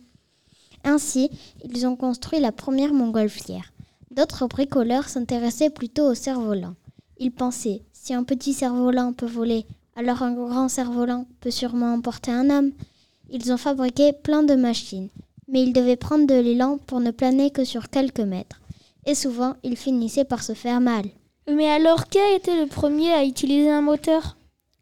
Ainsi, 0.84 1.30
ils 1.64 1.86
ont 1.86 1.96
construit 1.96 2.40
la 2.40 2.52
première 2.52 2.92
montgolfière. 2.92 3.72
D'autres 4.10 4.46
bricoleurs 4.46 5.08
s'intéressaient 5.08 5.70
plutôt 5.70 6.10
au 6.10 6.14
cerf-volant. 6.14 6.74
Ils 7.18 7.32
pensaient, 7.32 7.82
si 7.92 8.14
un 8.14 8.22
petit 8.22 8.52
cerf-volant 8.52 9.12
peut 9.12 9.26
voler, 9.26 9.66
alors 9.96 10.22
un 10.22 10.34
grand 10.34 10.68
cerf-volant 10.68 11.26
peut 11.40 11.50
sûrement 11.50 11.94
emporter 11.94 12.30
un 12.30 12.50
homme. 12.50 12.72
Ils 13.30 13.52
ont 13.52 13.56
fabriqué 13.56 14.12
plein 14.12 14.42
de 14.42 14.54
machines, 14.54 15.08
mais 15.48 15.62
ils 15.62 15.72
devaient 15.72 15.96
prendre 15.96 16.26
de 16.26 16.34
l'élan 16.34 16.78
pour 16.78 17.00
ne 17.00 17.10
planer 17.10 17.50
que 17.50 17.64
sur 17.64 17.88
quelques 17.88 18.20
mètres. 18.20 18.60
Et 19.06 19.14
souvent, 19.14 19.54
ils 19.62 19.76
finissaient 19.76 20.24
par 20.24 20.42
se 20.42 20.52
faire 20.52 20.80
mal. 20.80 21.04
Mais 21.48 21.68
alors, 21.68 22.06
qui 22.06 22.18
a 22.18 22.34
été 22.34 22.58
le 22.60 22.66
premier 22.66 23.12
à 23.12 23.24
utiliser 23.24 23.70
un 23.70 23.82
moteur? 23.82 24.36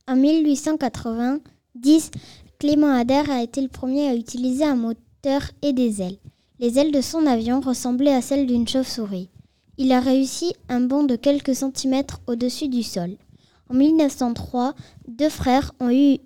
En 0.09 0.17
1890, 0.17 2.11
Clément 2.59 2.93
Ader 2.93 3.23
a 3.31 3.43
été 3.43 3.61
le 3.61 3.69
premier 3.69 4.09
à 4.09 4.17
utiliser 4.17 4.65
un 4.65 4.75
moteur 4.75 5.43
et 5.63 5.73
des 5.73 6.03
ailes. 6.03 6.19
Les 6.59 6.79
ailes 6.79 6.91
de 6.91 7.01
son 7.01 7.25
avion 7.27 7.61
ressemblaient 7.61 8.15
à 8.15 8.21
celles 8.21 8.47
d'une 8.47 8.67
chauve-souris. 8.67 9.31
Il 9.79 9.93
a 9.93 10.01
réussi 10.01 10.55
un 10.69 10.81
bond 10.81 11.05
de 11.05 11.15
quelques 11.15 11.55
centimètres 11.55 12.21
au-dessus 12.27 12.69
du 12.69 12.83
sol. 12.83 13.17
En 13.71 13.75
1903, 13.75 14.75
deux 15.07 15.29
frères 15.29 15.73
ont, 15.79 15.91
eu, 15.91 16.19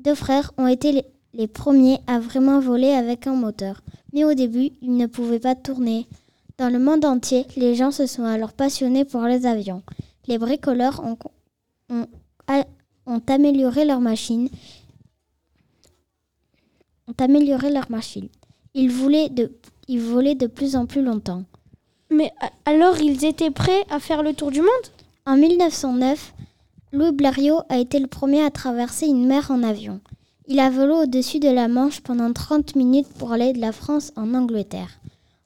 deux 0.00 0.14
frères 0.14 0.52
ont 0.58 0.66
été 0.66 0.92
les, 0.92 1.06
les 1.32 1.48
premiers 1.48 2.00
à 2.06 2.20
vraiment 2.20 2.60
voler 2.60 2.90
avec 2.90 3.26
un 3.26 3.34
moteur. 3.34 3.80
Mais 4.12 4.24
au 4.24 4.34
début, 4.34 4.70
ils 4.82 4.96
ne 4.96 5.06
pouvaient 5.06 5.40
pas 5.40 5.54
tourner. 5.54 6.06
Dans 6.58 6.68
le 6.68 6.78
monde 6.78 7.06
entier, 7.06 7.46
les 7.56 7.74
gens 7.74 7.90
se 7.90 8.06
sont 8.06 8.24
alors 8.24 8.52
passionnés 8.52 9.06
pour 9.06 9.22
les 9.22 9.46
avions. 9.46 9.82
Les 10.26 10.38
bricoleurs 10.38 11.02
ont, 11.04 11.18
ont, 11.90 12.06
a- 12.48 12.66
ont 13.06 13.20
amélioré. 13.28 13.82
Ont 13.82 13.86
leurs 13.86 14.00
machines. 17.90 18.28
Ils, 18.74 18.90
voulaient 18.90 19.28
de, 19.28 19.52
ils 19.88 20.00
volaient 20.00 20.34
de 20.34 20.46
plus 20.46 20.76
en 20.76 20.86
plus 20.86 21.02
longtemps. 21.02 21.44
Mais 22.10 22.32
alors, 22.64 22.98
ils 23.00 23.24
étaient 23.24 23.50
prêts 23.50 23.84
à 23.90 23.98
faire 24.00 24.22
le 24.22 24.34
tour 24.34 24.50
du 24.50 24.60
monde? 24.60 24.68
En 25.26 25.36
1909, 25.36 26.34
Louis 26.92 27.12
Blériot 27.12 27.60
a 27.68 27.78
été 27.78 27.98
le 27.98 28.06
premier 28.06 28.42
à 28.42 28.50
traverser 28.50 29.06
une 29.06 29.26
mer 29.26 29.50
en 29.50 29.62
avion. 29.62 30.00
Il 30.46 30.60
a 30.60 30.68
volé 30.70 30.92
au-dessus 30.92 31.40
de 31.40 31.48
la 31.48 31.68
Manche 31.68 32.00
pendant 32.00 32.32
30 32.32 32.76
minutes 32.76 33.08
pour 33.18 33.32
aller 33.32 33.52
de 33.52 33.60
la 33.60 33.72
France 33.72 34.12
en 34.16 34.34
Angleterre. 34.34 34.90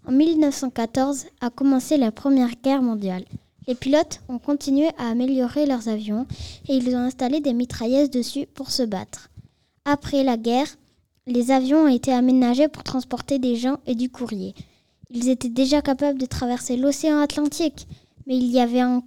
En 0.06 0.12
1914 0.12 1.26
a 1.40 1.50
commencé 1.50 1.96
la 1.96 2.10
Première 2.10 2.50
Guerre 2.62 2.82
mondiale. 2.82 3.24
Les 3.68 3.74
pilotes 3.74 4.20
ont 4.30 4.38
continué 4.38 4.88
à 4.98 5.08
améliorer 5.10 5.66
leurs 5.66 5.88
avions 5.88 6.26
et 6.68 6.76
ils 6.76 6.94
ont 6.96 7.00
installé 7.00 7.40
des 7.40 7.52
mitrailleuses 7.52 8.10
dessus 8.10 8.46
pour 8.54 8.70
se 8.70 8.82
battre. 8.82 9.28
Après 9.84 10.24
la 10.24 10.38
guerre, 10.38 10.66
les 11.26 11.50
avions 11.50 11.84
ont 11.84 11.88
été 11.88 12.10
aménagés 12.12 12.68
pour 12.68 12.82
transporter 12.82 13.38
des 13.38 13.56
gens 13.56 13.76
et 13.86 13.94
du 13.94 14.08
courrier. 14.08 14.54
Ils 15.10 15.28
étaient 15.28 15.50
déjà 15.50 15.82
capables 15.82 16.18
de 16.18 16.24
traverser 16.24 16.78
l'océan 16.78 17.18
Atlantique, 17.20 17.86
mais 18.26 18.38
il 18.38 18.46
y 18.46 18.58
avait, 18.58 18.82
en- 18.82 19.02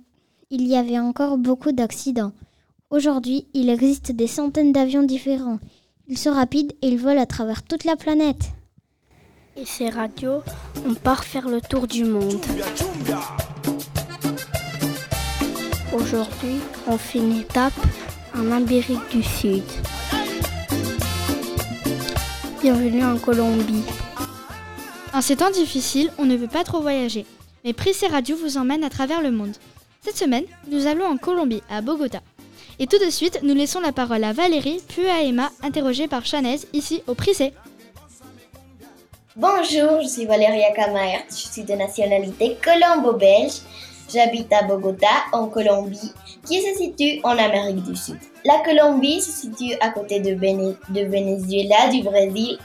il 0.52 0.68
y 0.68 0.76
avait 0.76 1.00
encore 1.00 1.40
beaucoup 1.40 1.72
d'accidents. 1.72 2.32
Aujourd'hui, 2.92 3.48
il 3.56 3.68
existe 3.70 4.12
des 4.12 4.28
centaines 4.28 4.74
d'avions 4.74 5.04
différents. 5.04 5.60
Ils 6.08 6.18
sont 6.20 6.34
rapides 6.34 6.74
et 6.84 6.90
ils 6.90 7.00
volent 7.00 7.22
à 7.22 7.26
travers 7.26 7.64
toute 7.64 7.84
la 7.84 7.96
planète. 7.96 8.52
Et 9.58 9.66
ces 9.66 9.90
radios, 9.90 10.42
on 10.88 10.94
part 10.94 11.24
faire 11.24 11.50
le 11.50 11.62
tour 11.62 11.88
du 11.88 12.04
monde. 12.04 12.40
Aujourd'hui, 15.94 16.62
on 16.88 16.98
fait 16.98 17.20
une 17.20 17.40
étape 17.40 17.74
en 18.34 18.50
Amérique 18.50 19.10
du 19.12 19.22
Sud. 19.22 19.64
Bienvenue 22.62 23.04
en 23.04 23.18
Colombie. 23.18 23.84
En 25.14 25.20
ces 25.20 25.36
temps 25.36 25.52
difficiles, 25.52 26.10
on 26.18 26.24
ne 26.24 26.38
veut 26.38 26.48
pas 26.48 26.64
trop 26.64 26.80
voyager. 26.80 27.26
Mais 27.66 27.74
Prissé 27.74 28.08
Radio 28.08 28.38
vous 28.38 28.58
emmène 28.58 28.86
à 28.86 28.90
travers 28.90 29.22
le 29.22 29.32
monde. 29.32 29.54
Cette 30.02 30.16
semaine, 30.16 30.46
nous 30.70 30.88
allons 30.88 31.06
en 31.06 31.18
Colombie, 31.18 31.62
à 31.70 31.82
Bogota. 31.82 32.22
Et 32.80 32.88
tout 32.88 33.04
de 33.04 33.10
suite, 33.10 33.40
nous 33.44 33.54
laissons 33.54 33.82
la 33.82 33.92
parole 33.92 34.24
à 34.24 34.32
Valérie, 34.32 34.82
puis 34.88 35.08
à 35.08 35.22
Emma, 35.22 35.52
interrogée 35.62 36.08
par 36.08 36.26
Chanez, 36.26 36.62
ici 36.72 37.04
au 37.08 37.16
Prissé. 37.16 37.52
Bonjour, 39.36 40.02
je 40.02 40.08
suis 40.08 40.26
Valéria 40.26 40.72
Camaert, 40.74 41.26
je 41.30 41.52
suis 41.52 41.64
de 41.64 41.74
nationalité 41.74 42.58
colombo-belge. 42.64 43.62
J'habite 44.14 44.52
à 44.52 44.64
Bogota, 44.64 45.08
en 45.32 45.48
Colombie, 45.48 46.12
qui 46.46 46.62
se 46.62 46.76
situe 46.76 47.22
en 47.24 47.38
Amérique 47.38 47.84
du 47.84 47.96
Sud. 47.96 48.18
La 48.44 48.60
Colombie 48.60 49.22
se 49.22 49.32
situe 49.32 49.74
à 49.80 49.90
côté 49.90 50.20
de, 50.20 50.34
Venezuela, 50.34 51.90
du 51.90 52.04
Brésil, 52.04 52.58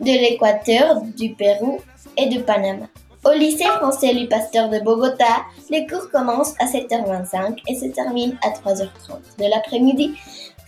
de 0.00 0.06
l'Équateur, 0.06 1.02
du 1.16 1.34
Pérou 1.34 1.80
et 2.16 2.26
de 2.26 2.40
Panama. 2.40 2.86
Au 3.24 3.32
lycée 3.32 3.64
français 3.64 4.12
Louis 4.12 4.28
Pasteur 4.28 4.70
de 4.70 4.78
Bogota, 4.78 5.42
les 5.70 5.86
cours 5.86 6.10
commencent 6.10 6.54
à 6.60 6.66
7h25 6.66 7.58
et 7.68 7.74
se 7.74 7.86
terminent 7.86 8.36
à 8.42 8.50
3h30 8.50 9.38
de 9.38 9.50
l'après-midi. 9.50 10.14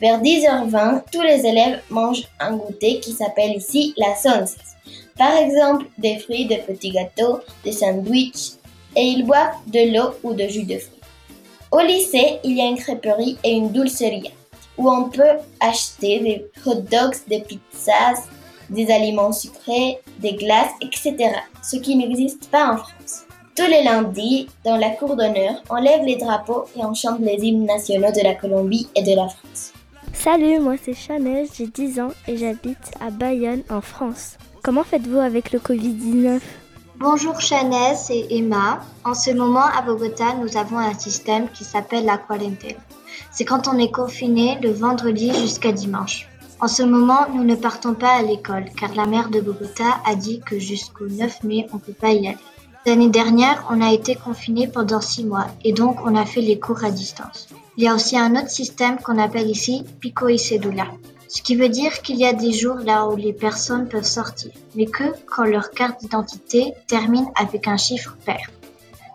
Vers 0.00 0.20
10h20, 0.20 1.04
tous 1.12 1.23
les 1.23 1.47
élèves 1.47 1.80
mangent 1.88 2.28
un 2.40 2.56
goûter 2.56 3.00
qui 3.00 3.12
s'appelle 3.12 3.56
ici 3.56 3.94
la 3.97 4.14
sonce. 4.16 4.56
Par 5.16 5.37
exemple, 5.37 5.87
des 5.99 6.18
fruits, 6.18 6.47
des 6.47 6.58
petits 6.58 6.90
gâteaux, 6.90 7.40
des 7.64 7.73
sandwichs, 7.73 8.57
et 8.98 9.04
ils 9.04 9.24
boivent 9.24 9.54
de 9.68 9.94
l'eau 9.94 10.10
ou 10.24 10.34
de 10.34 10.46
jus 10.48 10.64
de 10.64 10.76
fruits. 10.78 11.00
Au 11.70 11.80
lycée, 11.80 12.40
il 12.42 12.56
y 12.56 12.60
a 12.60 12.66
une 12.66 12.76
crêperie 12.76 13.38
et 13.44 13.52
une 13.52 13.70
dulceria, 13.70 14.32
où 14.76 14.90
on 14.90 15.04
peut 15.08 15.36
acheter 15.60 16.18
des 16.18 16.46
hot 16.66 16.82
dogs, 16.90 17.16
des 17.28 17.40
pizzas, 17.40 18.26
des 18.68 18.90
aliments 18.90 19.32
sucrés, 19.32 19.98
des 20.18 20.32
glaces, 20.32 20.72
etc. 20.82 21.30
Ce 21.62 21.76
qui 21.76 21.94
n'existe 21.94 22.50
pas 22.50 22.72
en 22.72 22.76
France. 22.78 23.24
Tous 23.54 23.66
les 23.66 23.84
lundis, 23.84 24.48
dans 24.64 24.76
la 24.76 24.90
cour 24.90 25.14
d'honneur, 25.14 25.62
on 25.70 25.76
lève 25.76 26.04
les 26.04 26.16
drapeaux 26.16 26.64
et 26.76 26.84
on 26.84 26.94
chante 26.94 27.20
les 27.20 27.36
hymnes 27.36 27.66
nationaux 27.66 28.12
de 28.12 28.22
la 28.22 28.34
Colombie 28.34 28.88
et 28.96 29.02
de 29.02 29.14
la 29.14 29.28
France. 29.28 29.72
Salut, 30.12 30.58
moi 30.58 30.74
c'est 30.82 30.94
Chanel, 30.94 31.46
j'ai 31.56 31.66
10 31.66 32.00
ans 32.00 32.12
et 32.26 32.36
j'habite 32.36 32.90
à 33.00 33.10
Bayonne 33.10 33.62
en 33.70 33.80
France. 33.80 34.36
Comment 34.62 34.84
faites-vous 34.84 35.18
avec 35.18 35.52
le 35.52 35.60
Covid-19 35.60 36.40
Bonjour 37.00 37.40
Chanel, 37.40 37.96
c'est 37.96 38.26
Emma. 38.28 38.80
En 39.04 39.14
ce 39.14 39.30
moment 39.30 39.64
à 39.64 39.82
Bogota, 39.82 40.34
nous 40.34 40.56
avons 40.56 40.78
un 40.78 40.98
système 40.98 41.48
qui 41.48 41.62
s'appelle 41.62 42.04
la 42.04 42.18
quarantaine. 42.18 42.74
C'est 43.30 43.44
quand 43.44 43.68
on 43.68 43.78
est 43.78 43.92
confiné 43.92 44.58
le 44.60 44.72
vendredi 44.72 45.32
jusqu'à 45.32 45.70
dimanche. 45.70 46.28
En 46.58 46.66
ce 46.66 46.82
moment, 46.82 47.28
nous 47.32 47.44
ne 47.44 47.54
partons 47.54 47.94
pas 47.94 48.16
à 48.16 48.22
l'école 48.22 48.64
car 48.76 48.92
la 48.96 49.06
maire 49.06 49.30
de 49.30 49.40
Bogota 49.40 50.00
a 50.04 50.16
dit 50.16 50.40
que 50.40 50.58
jusqu'au 50.58 51.06
9 51.06 51.44
mai, 51.44 51.68
on 51.72 51.76
ne 51.76 51.80
peut 51.80 51.92
pas 51.92 52.10
y 52.10 52.26
aller. 52.26 52.36
L'année 52.84 53.10
dernière, 53.10 53.64
on 53.70 53.80
a 53.80 53.92
été 53.92 54.16
confiné 54.16 54.66
pendant 54.66 55.00
6 55.00 55.24
mois 55.24 55.46
et 55.62 55.72
donc 55.72 55.98
on 56.04 56.16
a 56.16 56.26
fait 56.26 56.40
les 56.40 56.58
cours 56.58 56.82
à 56.82 56.90
distance. 56.90 57.46
Il 57.76 57.84
y 57.84 57.88
a 57.88 57.94
aussi 57.94 58.18
un 58.18 58.34
autre 58.34 58.50
système 58.50 58.98
qu'on 58.98 59.18
appelle 59.18 59.48
ici 59.48 59.84
Pico 60.00 60.28
y. 60.28 60.36
Ce 61.28 61.42
qui 61.42 61.56
veut 61.56 61.68
dire 61.68 62.00
qu'il 62.00 62.16
y 62.16 62.25
a 62.25 62.32
des 62.32 62.52
jours 62.52 62.76
là 62.76 63.06
où 63.06 63.14
les 63.14 63.35
personnes 63.35 63.87
peuvent 63.87 64.02
sortir, 64.02 64.50
mais 64.75 64.87
que 64.87 65.04
quand 65.26 65.44
leur 65.44 65.70
carte 65.70 66.00
d'identité 66.00 66.73
termine 66.87 67.26
avec 67.35 67.68
un 67.68 67.76
chiffre 67.76 68.16
pair. 68.25 68.50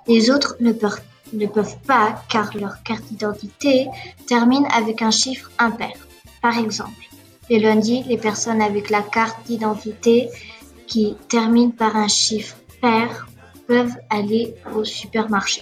Les 0.07 0.29
autres 0.29 0.55
ne 0.59 0.73
peuvent, 0.73 1.01
ne 1.33 1.47
peuvent 1.47 1.77
pas 1.87 2.21
car 2.29 2.55
leur 2.55 2.83
carte 2.83 3.05
d'identité 3.05 3.87
termine 4.27 4.67
avec 4.71 5.01
un 5.01 5.09
chiffre 5.09 5.49
impair. 5.57 5.93
Par 6.39 6.59
exemple, 6.59 7.09
les 7.49 7.57
lundis, 7.57 8.03
les 8.03 8.17
personnes 8.17 8.61
avec 8.61 8.91
la 8.91 9.01
carte 9.01 9.47
d'identité 9.47 10.29
qui 10.85 11.15
termine 11.29 11.71
par 11.71 11.95
un 11.95 12.07
chiffre 12.07 12.57
pair 12.79 13.25
peuvent 13.65 13.95
aller 14.11 14.53
au 14.75 14.83
supermarché. 14.83 15.61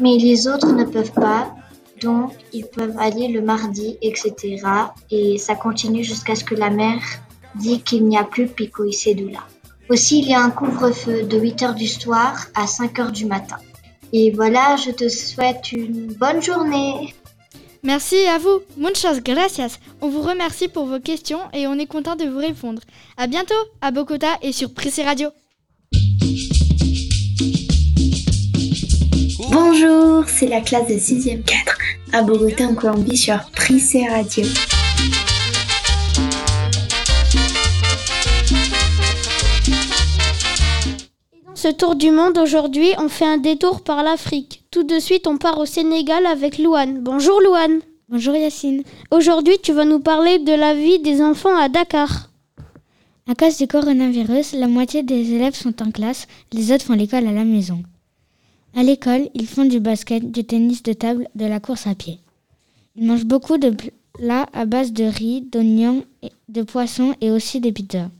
Mais 0.00 0.16
les 0.16 0.48
autres 0.48 0.72
ne 0.72 0.84
peuvent 0.84 1.12
pas 1.12 1.54
donc 2.02 2.32
ils 2.52 2.66
peuvent 2.66 2.96
aller 2.98 3.28
le 3.28 3.42
mardi, 3.42 3.96
etc. 4.02 4.62
Et 5.10 5.38
ça 5.38 5.54
continue 5.54 6.04
jusqu'à 6.04 6.34
ce 6.34 6.44
que 6.44 6.54
la 6.54 6.70
mère 6.70 7.02
dit 7.54 7.80
qu'il 7.80 8.06
n'y 8.06 8.16
a 8.16 8.24
plus 8.24 8.46
Pico 8.46 8.90
Cédula. 8.90 9.40
Aussi, 9.88 10.20
il 10.20 10.28
y 10.28 10.34
a 10.34 10.40
un 10.40 10.50
couvre-feu 10.50 11.24
de 11.24 11.38
8 11.38 11.62
heures 11.62 11.74
du 11.74 11.88
soir 11.88 12.46
à 12.54 12.66
5 12.66 12.98
heures 12.98 13.12
du 13.12 13.26
matin. 13.26 13.58
Et 14.12 14.30
voilà, 14.30 14.76
je 14.76 14.90
te 14.90 15.08
souhaite 15.08 15.72
une 15.72 16.06
bonne 16.14 16.42
journée. 16.42 17.14
Merci 17.82 18.16
à 18.26 18.38
vous. 18.38 18.60
Muchas 18.76 19.20
gracias. 19.20 19.78
On 20.00 20.08
vous 20.08 20.22
remercie 20.22 20.68
pour 20.68 20.86
vos 20.86 21.00
questions 21.00 21.40
et 21.52 21.66
on 21.66 21.78
est 21.78 21.86
content 21.86 22.14
de 22.14 22.24
vous 22.24 22.38
répondre. 22.38 22.82
À 23.16 23.26
bientôt 23.26 23.54
à 23.80 23.90
Bogota 23.90 24.38
et 24.40 24.52
sur 24.52 24.72
Prissé 24.72 25.02
Radio. 25.02 25.30
Bonjour, 29.50 30.24
c'est 30.28 30.46
la 30.46 30.60
classe 30.60 30.86
de 30.88 30.94
6e 30.94 31.42
4 31.42 31.71
à 32.12 32.22
Bogota 32.22 32.66
en 32.68 32.74
Colombie 32.74 33.16
sur 33.16 33.38
Prissé 33.52 34.06
Radio. 34.06 34.44
Dans 41.46 41.56
ce 41.56 41.68
tour 41.68 41.94
du 41.94 42.10
monde 42.10 42.36
aujourd'hui, 42.38 42.88
on 42.98 43.08
fait 43.08 43.24
un 43.24 43.38
détour 43.38 43.82
par 43.82 44.02
l'Afrique. 44.02 44.64
Tout 44.70 44.82
de 44.82 44.98
suite, 44.98 45.26
on 45.26 45.38
part 45.38 45.58
au 45.58 45.64
Sénégal 45.66 46.26
avec 46.26 46.58
Louane. 46.58 47.00
Bonjour 47.00 47.40
Louane. 47.40 47.80
Bonjour 48.08 48.34
Yacine. 48.34 48.82
Aujourd'hui, 49.10 49.56
tu 49.62 49.72
vas 49.72 49.86
nous 49.86 50.00
parler 50.00 50.38
de 50.38 50.52
la 50.52 50.74
vie 50.74 50.98
des 50.98 51.22
enfants 51.22 51.56
à 51.56 51.68
Dakar. 51.70 52.28
À 53.26 53.34
cause 53.34 53.56
du 53.56 53.66
coronavirus, 53.66 54.52
la 54.54 54.68
moitié 54.68 55.02
des 55.02 55.32
élèves 55.32 55.54
sont 55.54 55.82
en 55.82 55.90
classe, 55.90 56.26
les 56.52 56.72
autres 56.72 56.84
font 56.84 56.94
l'école 56.94 57.26
à 57.26 57.32
la 57.32 57.44
maison. 57.44 57.82
À 58.74 58.82
l'école, 58.82 59.28
ils 59.34 59.46
font 59.46 59.66
du 59.66 59.80
basket, 59.80 60.30
du 60.30 60.44
tennis 60.44 60.82
de 60.82 60.94
table, 60.94 61.28
de 61.34 61.44
la 61.44 61.60
course 61.60 61.86
à 61.86 61.94
pied. 61.94 62.20
Ils 62.96 63.04
mangent 63.04 63.26
beaucoup 63.26 63.58
de 63.58 63.74
plats 64.14 64.48
à 64.52 64.64
base 64.64 64.92
de 64.92 65.04
riz, 65.04 65.42
d'oignons, 65.42 66.04
de 66.48 66.62
poissons 66.62 67.14
et 67.20 67.30
aussi 67.30 67.60
des 67.60 67.72
pizzas. 67.72 68.10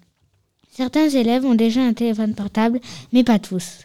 Certains 0.71 1.09
élèves 1.09 1.45
ont 1.45 1.55
déjà 1.55 1.83
un 1.83 1.93
téléphone 1.93 2.35
portable, 2.35 2.81
mais 3.13 3.25
pas 3.25 3.39
tous. 3.39 3.81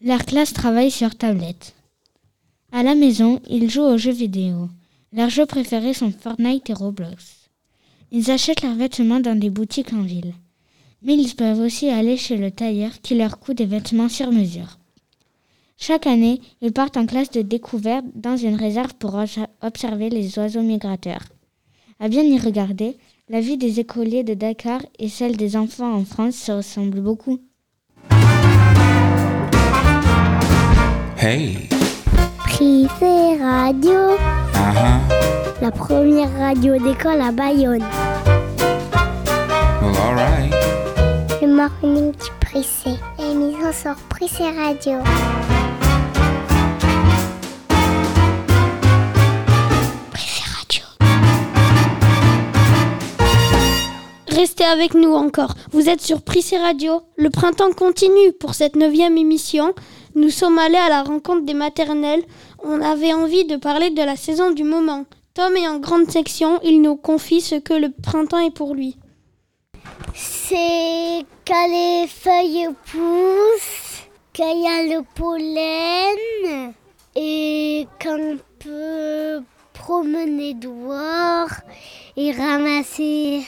Leur 0.00 0.24
classe 0.24 0.52
travaille 0.52 0.90
sur 0.90 1.14
tablette. 1.14 1.74
À 2.72 2.82
la 2.82 2.94
maison, 2.94 3.40
ils 3.48 3.70
jouent 3.70 3.82
aux 3.82 3.98
jeux 3.98 4.12
vidéo. 4.12 4.68
Leurs 5.12 5.30
jeux 5.30 5.46
préférés 5.46 5.94
sont 5.94 6.12
Fortnite 6.12 6.68
et 6.68 6.74
Roblox. 6.74 7.50
Ils 8.10 8.30
achètent 8.30 8.62
leurs 8.62 8.74
vêtements 8.74 9.20
dans 9.20 9.38
des 9.38 9.50
boutiques 9.50 9.92
en 9.92 10.02
ville. 10.02 10.34
Mais 11.02 11.14
ils 11.14 11.34
peuvent 11.34 11.60
aussi 11.60 11.88
aller 11.88 12.16
chez 12.16 12.36
le 12.36 12.50
tailleur 12.50 13.00
qui 13.02 13.14
leur 13.14 13.38
coud 13.38 13.56
des 13.56 13.66
vêtements 13.66 14.08
sur 14.08 14.30
mesure. 14.32 14.77
Chaque 15.80 16.08
année, 16.08 16.40
ils 16.60 16.72
partent 16.72 16.96
en 16.96 17.06
classe 17.06 17.30
de 17.30 17.40
découverte 17.42 18.04
dans 18.16 18.36
une 18.36 18.56
réserve 18.56 18.94
pour 18.98 19.14
obs- 19.14 19.46
observer 19.62 20.10
les 20.10 20.36
oiseaux 20.38 20.60
migrateurs. 20.62 21.22
À 22.00 22.08
bien 22.08 22.22
y 22.22 22.36
regarder, 22.38 22.96
la 23.28 23.40
vie 23.40 23.56
des 23.56 23.78
écoliers 23.78 24.24
de 24.24 24.34
Dakar 24.34 24.80
et 24.98 25.08
celle 25.08 25.36
des 25.36 25.56
enfants 25.56 25.94
en 25.94 26.04
France 26.04 26.34
se 26.34 26.50
ressemblent 26.52 27.00
beaucoup. 27.00 27.38
Hey. 31.20 31.68
Prissé 32.38 33.38
Radio, 33.40 33.92
Uh-huh. 34.54 35.62
la 35.62 35.70
première 35.70 36.32
radio 36.38 36.76
d'école 36.78 37.20
à 37.20 37.30
Bayonne. 37.30 37.84
Well, 39.80 39.96
all 39.96 40.14
right. 40.16 40.52
Le 41.40 41.46
morning 41.54 42.10
du 42.12 42.30
Prissé, 42.40 42.90
émission 43.20 43.72
sur 43.72 43.94
Prissé 44.08 44.42
Radio. 44.44 44.98
Restez 54.38 54.62
avec 54.62 54.94
nous 54.94 55.14
encore. 55.14 55.54
Vous 55.72 55.88
êtes 55.88 56.00
sur 56.00 56.22
Prissé 56.22 56.58
Radio. 56.58 57.02
Le 57.16 57.28
printemps 57.28 57.72
continue 57.72 58.32
pour 58.38 58.54
cette 58.54 58.76
neuvième 58.76 59.18
émission. 59.18 59.74
Nous 60.14 60.30
sommes 60.30 60.60
allés 60.60 60.78
à 60.78 60.88
la 60.88 61.02
rencontre 61.02 61.44
des 61.44 61.54
maternelles. 61.54 62.22
On 62.62 62.80
avait 62.80 63.12
envie 63.12 63.46
de 63.46 63.56
parler 63.56 63.90
de 63.90 64.00
la 64.00 64.14
saison 64.14 64.52
du 64.52 64.62
moment. 64.62 65.06
Tom 65.34 65.56
est 65.56 65.66
en 65.66 65.80
grande 65.80 66.08
section. 66.08 66.60
Il 66.62 66.82
nous 66.82 66.94
confie 66.94 67.40
ce 67.40 67.56
que 67.56 67.74
le 67.74 67.88
printemps 67.90 68.38
est 68.38 68.54
pour 68.54 68.76
lui. 68.76 68.96
C'est 70.14 71.26
quand 71.44 71.68
les 71.68 72.06
feuilles 72.06 72.68
poussent, 72.92 74.04
quand 74.36 74.54
y 74.54 74.68
a 74.68 74.84
le 74.84 75.02
pollen 75.16 76.74
et 77.16 77.88
quand 78.00 78.20
on 78.20 78.38
peut 78.60 79.42
promener 79.72 80.54
dehors 80.54 81.50
et 82.16 82.30
ramasser 82.30 83.42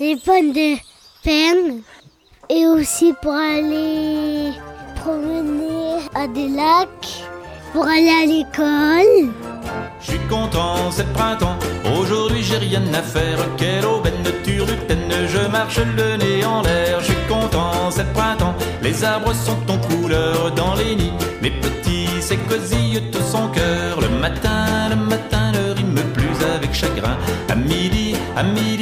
les 0.00 0.16
pommes 0.16 0.52
de 0.52 0.76
peine 1.24 1.82
et 2.48 2.66
aussi 2.66 3.12
pour 3.20 3.32
aller 3.32 4.52
promener 4.96 5.98
à 6.14 6.28
des 6.28 6.48
lacs, 6.48 7.24
pour 7.72 7.84
aller 7.84 8.10
à 8.22 8.24
l'école. 8.24 9.32
Je 10.00 10.12
suis 10.12 10.20
content, 10.28 10.90
c'est 10.90 11.12
printemps. 11.12 11.58
Aujourd'hui, 11.98 12.42
j'ai 12.42 12.58
rien 12.58 12.82
à 12.94 13.02
faire. 13.02 13.38
Quelle 13.56 13.84
aubaine 13.86 14.22
de 14.24 14.30
turlutaine. 14.44 15.12
Je 15.26 15.48
marche 15.48 15.78
le 15.78 16.16
nez 16.16 16.44
en 16.44 16.62
l'air. 16.62 17.00
Je 17.00 17.06
suis 17.06 17.26
content, 17.28 17.90
c'est 17.90 18.10
printemps. 18.12 18.54
Les 18.82 19.04
arbres 19.04 19.34
sont 19.34 19.58
en 19.68 19.78
couleur 19.78 20.52
dans 20.52 20.74
les 20.76 20.94
nids. 20.94 21.12
Les 21.42 21.50
petits 21.50 22.22
s'écosillent 22.22 23.02
tout 23.10 23.26
son 23.32 23.48
cœur. 23.48 24.00
Le 24.00 24.08
matin, 24.08 24.90
le 24.90 24.96
matin 24.96 25.52
ne 25.52 25.72
rime 25.72 26.00
plus 26.14 26.44
avec 26.54 26.72
chagrin. 26.72 27.16
À 27.48 27.56
midi, 27.56 28.14
à 28.36 28.42
midi, 28.44 28.77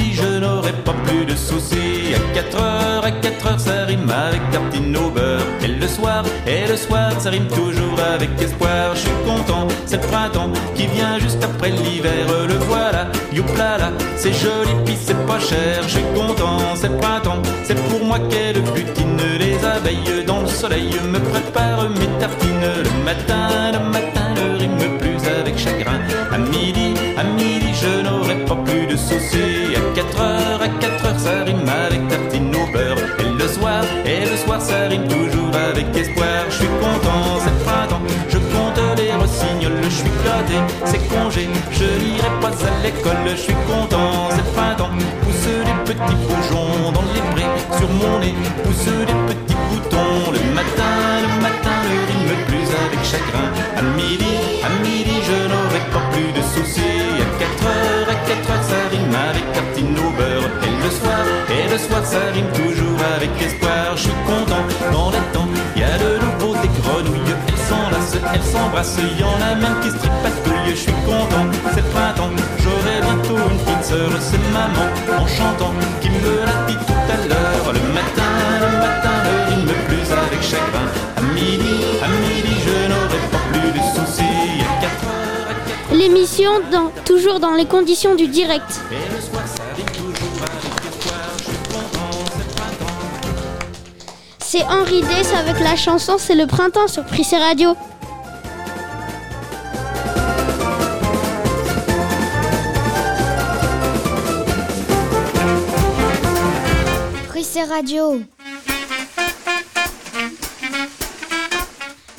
avec 4.09 4.41
tartine 4.51 4.95
au 4.97 5.09
beurre. 5.09 5.41
Et 5.63 5.67
le 5.67 5.87
soir, 5.87 6.23
et 6.45 6.67
le 6.67 6.75
soir, 6.75 7.11
ça 7.19 7.29
rime 7.29 7.47
toujours 7.47 7.99
avec 8.13 8.29
espoir. 8.41 8.95
Je 8.95 8.99
suis 8.99 9.17
content, 9.25 9.67
c'est 9.85 10.01
le 10.01 10.07
printemps 10.07 10.51
qui 10.75 10.87
vient 10.87 11.19
juste 11.19 11.43
après 11.43 11.71
l'hiver. 11.71 12.25
Le 12.47 12.55
voilà, 12.55 13.07
youplala, 13.33 13.91
c'est 14.15 14.33
joli, 14.33 14.73
puis 14.85 14.97
c'est 14.99 15.25
pas 15.25 15.39
cher. 15.39 15.83
Je 15.83 15.89
suis 15.97 16.05
content, 16.15 16.59
c'est 16.75 16.89
le 16.89 16.97
printemps, 16.97 17.41
c'est 17.63 17.79
pour 17.89 18.03
moi 18.03 18.19
qu'elle 18.29 18.61
butine. 18.61 19.17
Les 19.39 19.57
abeilles 19.65 20.25
dans 20.25 20.41
le 20.41 20.47
soleil 20.47 20.91
me 21.13 21.19
préparent 21.19 21.89
mes 21.89 22.19
tartines. 22.19 22.67
Le 22.83 23.03
matin, 23.03 23.71
le 23.73 23.79
matin, 23.79 24.33
ne 24.35 24.59
rime 24.59 24.97
plus 24.97 25.27
avec 25.39 25.57
chagrin. 25.57 25.99
À 26.31 26.37
midi, 26.37 26.93
à 27.17 27.23
midi, 27.23 27.71
je 27.73 28.01
n'aurai 28.01 28.35
pas 28.45 28.55
plus 28.65 28.87
de 28.87 28.95
soucis. 28.95 29.75
À 29.75 29.95
4 29.95 30.21
heures, 30.21 30.61
à 30.61 30.67
4 30.67 31.05
heures, 31.05 31.19
ça 31.19 31.43
rime 31.43 31.67
avec 31.67 32.07
tartine 32.07 32.26
ça 34.59 34.87
rime 34.89 35.07
toujours 35.07 35.53
avec 35.69 35.95
espoir. 35.95 36.45
Je 36.49 36.55
suis 36.55 36.73
content, 36.81 37.39
c'est 37.43 37.63
printemps, 37.65 38.01
je 38.29 38.37
compte 38.37 38.79
les 38.97 39.13
rossignols. 39.13 39.83
Je 39.83 39.89
suis 39.89 40.13
gâté, 40.23 40.57
c'est 40.85 41.03
congé, 41.09 41.47
je 41.71 41.85
n'irai 42.03 42.31
pas 42.41 42.49
à 42.49 42.83
l'école. 42.83 43.27
Je 43.31 43.41
suis 43.41 43.59
content, 43.67 44.29
c'est 44.35 44.53
printemps, 44.53 44.91
pousse 45.21 45.47
des 45.67 45.93
petits 45.93 46.17
bourgeons 46.27 46.91
dans 46.91 47.07
les 47.13 47.21
prés. 47.33 47.51
Sur 47.77 47.89
mon 47.89 48.19
nez, 48.19 48.35
pousse 48.63 48.85
des 48.85 49.19
petits 49.29 49.59
boutons. 49.69 50.31
Le 50.31 50.41
matin, 50.53 50.95
le 51.25 51.29
matin, 51.41 51.77
ne 51.89 51.97
rime 52.09 52.45
plus 52.47 52.69
avec 52.85 53.01
chagrin. 53.03 53.47
À 53.77 53.81
midi, 53.95 54.35
à 54.63 54.69
midi, 54.83 55.17
je 55.29 55.37
n'aurai 55.51 55.81
pas 55.93 56.03
plus 56.11 56.31
de 56.37 56.41
soucis. 56.41 57.21
À 57.21 57.27
4 57.39 57.65
heures, 57.67 58.09
à 58.09 58.17
4 58.27 58.51
heures, 58.51 58.63
ça 58.63 58.81
rime 58.91 59.15
avec 59.29 59.45
tartine 59.53 59.97
au 59.99 60.11
beurre. 60.17 60.49
Et 60.63 60.75
le 60.83 60.89
soir, 60.89 61.23
et 61.49 61.65
le 61.71 61.77
soir, 61.77 62.03
ça 62.05 62.21
rime 62.33 62.51
toujours 62.53 62.99
avec 63.15 63.29
espoir. 63.41 63.95
Je 63.95 64.01
suis 64.03 64.19
content, 64.25 64.46
elles 68.33 68.43
s'embrassent, 68.43 68.97
y 69.19 69.23
en 69.23 69.39
a 69.41 69.55
même 69.55 69.79
qui 69.81 69.89
se 69.89 69.97
tripatouillent. 69.97 70.71
Je 70.71 70.75
suis 70.75 70.91
content, 71.05 71.45
c'est 71.73 71.81
le 71.81 71.89
printemps, 71.89 72.31
j'aurai 72.59 73.01
bientôt 73.01 73.37
une 73.49 73.57
petite 73.59 73.85
sœur. 73.85 74.09
C'est 74.19 74.43
maman, 74.51 74.87
en 75.17 75.27
chantant, 75.27 75.73
qui 76.01 76.09
me 76.09 76.45
l'a 76.45 76.65
dit 76.67 76.77
tout 76.85 77.11
à 77.13 77.17
l'heure. 77.27 77.73
Le 77.73 77.93
matin, 77.93 78.31
le 78.61 78.69
matin, 78.79 79.15
ne 79.25 79.49
rime 79.49 79.73
plus 79.87 80.11
avec 80.11 80.41
chagrin. 80.41 80.87
À 81.17 81.21
midi, 81.33 81.75
à 82.03 82.07
midi, 82.07 82.55
je 82.65 82.89
n'aurai 82.91 83.21
pas 83.31 83.43
plus 83.53 83.71
de 83.71 83.83
soucis. 83.95 84.61
À 84.61 84.81
4 84.81 84.93
heures, 85.05 85.47
à 85.49 85.89
4 85.89 85.97
L'émission 85.97 86.51
dans, 86.71 86.91
toujours 87.05 87.39
dans 87.39 87.53
les 87.53 87.65
conditions 87.65 88.15
du 88.15 88.27
direct. 88.27 88.81
et 88.91 88.95
le 89.13 89.21
soir, 89.21 89.43
ça 89.45 89.63
rime 89.75 89.85
toujours 89.85 90.43
avec 90.43 90.63
espoir. 90.89 91.19
Je 91.37 91.43
suis 91.43 91.53
content, 91.73 92.11
c'est 92.25 92.43
le 92.43 92.55
printemps. 92.55 92.97
C'est 94.39 94.63
Henri 94.63 95.01
Dess 95.01 95.33
avec 95.33 95.59
la 95.59 95.75
chanson 95.75 96.15
C'est 96.17 96.35
le 96.35 96.47
printemps 96.47 96.87
sur 96.87 97.03
Prissé 97.03 97.37
Radio. 97.37 97.75
Pressé 107.57 107.73
Radio. 107.73 108.21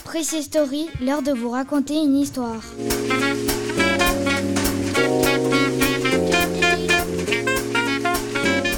Pressé 0.05 0.43
Story, 0.43 0.89
l'heure 1.01 1.23
de 1.23 1.31
vous 1.31 1.51
raconter 1.51 1.95
une 1.95 2.17
histoire. 2.17 2.61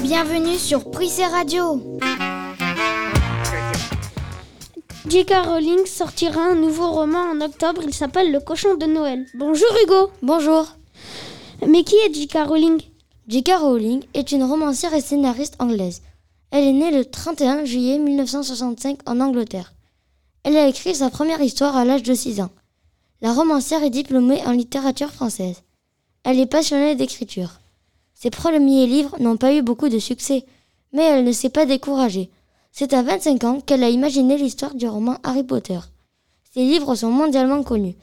Bienvenue 0.03 0.59
sur 0.59 0.91
Prissé 0.91 1.25
Radio. 1.25 1.81
J.K. 5.07 5.33
Rowling 5.43 5.87
sortira 5.87 6.41
un 6.41 6.55
nouveau 6.55 6.91
roman 6.91 7.31
en 7.31 7.41
octobre, 7.41 7.81
il 7.83 7.93
s'appelle 7.93 8.31
Le 8.31 8.39
cochon 8.39 8.75
de 8.75 8.85
Noël. 8.85 9.25
Bonjour 9.33 9.69
Hugo. 9.83 10.11
Bonjour. 10.21 10.67
Mais 11.67 11.83
qui 11.83 11.95
est 11.95 12.13
J.K. 12.13 12.37
Rowling? 12.45 12.83
J.K. 13.27 13.49
Rowling 13.59 14.03
est 14.13 14.31
une 14.31 14.43
romancière 14.43 14.93
et 14.93 15.01
scénariste 15.01 15.55
anglaise. 15.57 16.03
Elle 16.51 16.65
est 16.65 16.73
née 16.73 16.91
le 16.91 17.05
31 17.05 17.63
juillet 17.63 17.97
1965 17.97 19.09
en 19.09 19.21
Angleterre. 19.21 19.73
Elle 20.43 20.57
a 20.57 20.67
écrit 20.67 20.93
sa 20.93 21.09
première 21.09 21.41
histoire 21.41 21.77
à 21.77 21.85
l'âge 21.85 22.03
de 22.03 22.13
6 22.13 22.41
ans. 22.41 22.49
La 23.21 23.31
romancière 23.31 23.83
est 23.83 23.89
diplômée 23.89 24.45
en 24.45 24.51
littérature 24.51 25.11
française. 25.11 25.63
Elle 26.25 26.41
est 26.41 26.47
passionnée 26.47 26.95
d'écriture. 26.95 27.61
Ses 28.13 28.31
premiers 28.31 28.85
livres 28.85 29.15
n'ont 29.21 29.37
pas 29.37 29.53
eu 29.53 29.61
beaucoup 29.61 29.87
de 29.87 29.97
succès, 29.97 30.43
mais 30.91 31.03
elle 31.03 31.23
ne 31.23 31.31
s'est 31.31 31.49
pas 31.49 31.65
découragée. 31.65 32.29
C'est 32.73 32.91
à 32.93 33.01
25 33.01 33.43
ans 33.45 33.61
qu'elle 33.61 33.83
a 33.83 33.89
imaginé 33.89 34.37
l'histoire 34.37 34.75
du 34.75 34.89
roman 34.89 35.19
Harry 35.23 35.43
Potter. 35.43 35.79
Ces 36.53 36.65
livres 36.65 36.95
sont 36.95 37.11
mondialement 37.11 37.63
connus. 37.63 37.95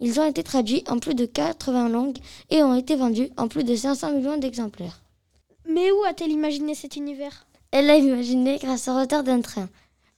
Ils 0.00 0.20
ont 0.20 0.28
été 0.28 0.42
traduits 0.42 0.84
en 0.88 0.98
plus 0.98 1.14
de 1.14 1.24
80 1.24 1.88
langues 1.88 2.18
et 2.50 2.62
ont 2.62 2.74
été 2.74 2.96
vendus 2.96 3.30
en 3.38 3.48
plus 3.48 3.64
de 3.64 3.74
500 3.74 4.12
millions 4.12 4.36
d'exemplaires. 4.36 5.00
Mais 5.66 5.90
où 5.90 6.04
a-t-elle 6.04 6.32
imaginé 6.32 6.74
cet 6.74 6.96
univers? 6.96 7.46
Elle 7.74 7.86
l'a 7.86 7.96
imaginé 7.96 8.58
grâce 8.58 8.86
au 8.86 8.96
retard 8.96 9.24
d'un 9.24 9.40
train. 9.40 9.68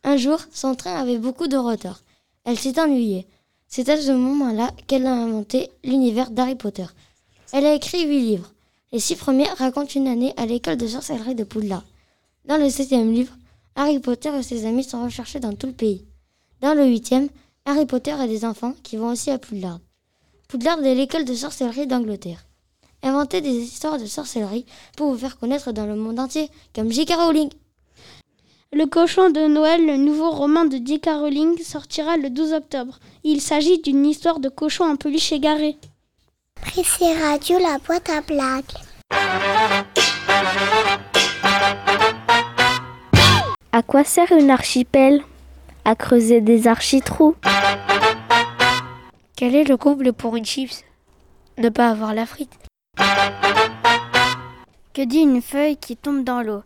Un 0.05 0.19
jour, 0.19 0.38
son 0.53 0.75
train 0.75 0.95
avait 0.95 1.16
beaucoup 1.16 1.47
de 1.47 1.57
retard. 1.57 2.03
Elle 2.45 2.59
s'est 2.59 2.79
ennuyée. 2.79 3.27
C'est 3.66 3.88
à 3.88 3.99
ce 3.99 4.11
moment-là 4.11 4.73
qu'elle 4.87 5.07
a 5.07 5.14
inventé 5.14 5.71
l'univers 5.83 6.31
d'Harry 6.31 6.55
Potter. 6.55 6.85
Elle 7.55 7.64
a 7.64 7.73
écrit 7.73 8.07
huit 8.07 8.21
livres. 8.21 8.53
Les 8.92 9.01
six 9.01 9.16
premiers 9.16 9.49
racontent 9.49 9.95
une 9.95 10.07
année 10.07 10.35
à 10.37 10.45
l'école 10.45 10.77
de 10.77 10.87
sorcellerie 10.87 11.35
de 11.35 11.45
Poudlard. 11.45 11.87
Dans 12.45 12.59
le 12.59 12.69
septième 12.69 13.11
livre, 13.11 13.33
Harry 13.75 14.01
Potter 14.01 14.37
et 14.38 14.42
ses 14.42 14.66
amis 14.66 14.85
sont 14.85 15.03
recherchés 15.03 15.40
dans 15.40 15.55
tout 15.55 15.66
le 15.66 15.73
pays. 15.73 16.05
Dans 16.61 16.75
le 16.75 16.85
huitième, 16.85 17.31
Harry 17.64 17.87
Potter 17.87 18.12
a 18.12 18.27
des 18.27 18.45
enfants 18.45 18.75
qui 18.83 18.99
vont 18.99 19.12
aussi 19.12 19.31
à 19.31 19.38
Poudlard. 19.38 19.81
Poudlard 20.49 20.85
est 20.85 20.95
l'école 20.95 21.25
de 21.25 21.33
sorcellerie 21.33 21.87
d'Angleterre. 21.87 22.46
Inventez 23.07 23.40
des 23.40 23.51
histoires 23.51 23.99
de 23.99 24.05
sorcellerie 24.05 24.66
pour 24.97 25.12
vous 25.12 25.16
faire 25.16 25.38
connaître 25.38 25.71
dans 25.71 25.87
le 25.87 25.95
monde 25.95 26.19
entier, 26.19 26.51
comme 26.75 26.90
J.K. 26.90 27.12
Rowling. 27.16 27.51
Le 28.73 28.85
cochon 28.87 29.31
de 29.31 29.47
Noël, 29.47 29.87
le 29.87 29.97
nouveau 29.97 30.33
roman 30.33 30.64
de 30.64 30.77
J.K. 30.85 31.11
Rowling, 31.21 31.57
sortira 31.62 32.16
le 32.16 32.31
12 32.31 32.55
octobre. 32.55 32.99
Il 33.23 33.40
s'agit 33.40 33.79
d'une 33.81 34.05
histoire 34.05 34.40
de 34.40 34.49
cochon 34.49 34.90
en 34.90 34.97
peluche 34.97 35.31
égaré. 35.31 35.77
Prissé 36.61 37.14
Radio, 37.23 37.61
la 37.61 37.79
boîte 37.79 38.11
à 38.11 38.23
blagues. 38.23 38.64
À 43.71 43.83
quoi 43.83 44.03
sert 44.03 44.33
une 44.33 44.51
archipel? 44.51 45.23
À 45.85 45.95
creuser 45.95 46.40
des 46.40 46.66
architrous. 46.66 47.37
Quel 49.37 49.55
est 49.55 49.62
le 49.62 49.77
comble 49.77 50.12
pour 50.12 50.35
une 50.35 50.45
chips? 50.45 50.83
Ne 51.57 51.69
pas 51.69 51.88
avoir 51.88 52.12
la 52.12 52.27
frite. 52.27 52.51
Que 54.95 55.05
dit 55.05 55.19
une 55.19 55.43
feuille 55.43 55.77
qui 55.77 55.97
tombe 55.97 56.25
dans 56.25 56.43
l'eau? 56.43 56.63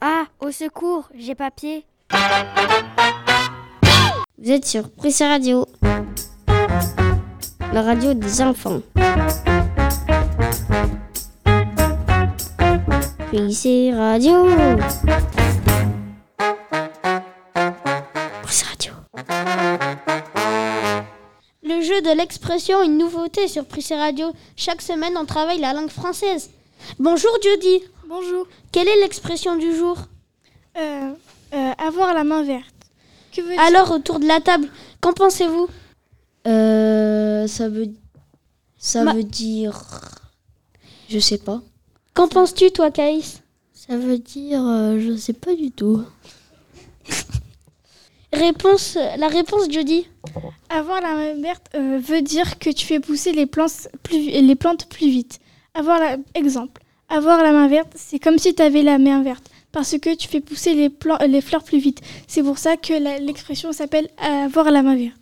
Ah, 0.00 0.24
au 0.40 0.50
secours, 0.50 1.08
j'ai 1.14 1.34
papier. 1.34 1.84
Vous 4.38 4.50
êtes 4.50 4.66
sur 4.66 4.90
Prissé 4.90 5.26
Radio, 5.26 5.66
la 7.72 7.82
radio 7.82 8.14
des 8.14 8.40
enfants. 8.40 8.80
Prissé 13.30 13.92
Radio. 13.94 14.46
Jeu 21.88 22.02
de 22.02 22.10
l'expression, 22.10 22.82
une 22.82 22.98
nouveauté 22.98 23.48
sur 23.48 23.64
Prissé 23.64 23.96
Radio. 23.96 24.32
Chaque 24.56 24.82
semaine, 24.82 25.14
on 25.16 25.24
travaille 25.24 25.58
la 25.58 25.72
langue 25.72 25.88
française. 25.88 26.50
Bonjour 26.98 27.30
Judy. 27.42 27.82
Bonjour. 28.06 28.46
Quelle 28.72 28.88
est 28.88 29.00
l'expression 29.00 29.56
du 29.56 29.74
jour? 29.74 29.96
Euh, 30.76 31.12
euh, 31.54 31.72
avoir 31.78 32.12
la 32.12 32.24
main 32.24 32.42
verte. 32.42 32.74
Que 33.32 33.40
veut 33.40 33.58
Alors, 33.58 33.90
autour 33.90 34.20
de 34.20 34.26
la 34.26 34.40
table, 34.40 34.68
qu'en 35.00 35.12
pensez-vous? 35.14 35.68
Euh, 36.46 37.46
ça 37.46 37.68
veut, 37.70 37.88
ça 38.76 39.04
Ma- 39.04 39.14
veut 39.14 39.24
dire, 39.24 39.80
je 41.08 41.18
sais 41.18 41.38
pas. 41.38 41.62
Qu'en 42.14 42.28
penses-tu, 42.28 42.70
toi, 42.70 42.90
Caïs 42.90 43.40
Ça 43.72 43.96
veut 43.96 44.18
dire, 44.18 44.62
euh, 44.62 44.98
je 45.00 45.16
sais 45.16 45.32
pas 45.32 45.54
du 45.54 45.70
tout. 45.70 46.02
Réponse, 48.32 48.98
la 49.16 49.28
réponse, 49.28 49.70
Judy. 49.70 50.06
Avoir 50.70 51.00
la 51.00 51.14
main 51.14 51.40
verte 51.40 51.68
euh, 51.74 51.98
veut 52.02 52.22
dire 52.22 52.58
que 52.58 52.70
tu 52.70 52.86
fais 52.86 53.00
pousser 53.00 53.32
les 53.32 53.46
plantes 53.46 53.88
plus, 54.02 55.08
vite. 55.08 55.40
Avoir 55.74 55.98
la, 55.98 56.16
exemple, 56.34 56.82
avoir 57.08 57.42
la 57.42 57.52
main 57.52 57.68
verte, 57.68 57.92
c'est 57.94 58.18
comme 58.18 58.38
si 58.38 58.54
tu 58.54 58.62
avais 58.62 58.82
la 58.82 58.98
main 58.98 59.22
verte 59.22 59.48
parce 59.72 59.96
que 59.98 60.14
tu 60.14 60.28
fais 60.28 60.40
pousser 60.40 60.74
les, 60.74 61.40
fleurs 61.40 61.62
plus 61.62 61.78
vite. 61.78 62.00
C'est 62.26 62.42
pour 62.42 62.58
ça 62.58 62.76
que 62.76 62.94
l'expression 63.24 63.72
s'appelle 63.72 64.08
avoir 64.18 64.70
la 64.70 64.82
main 64.82 64.96
verte. 64.96 65.16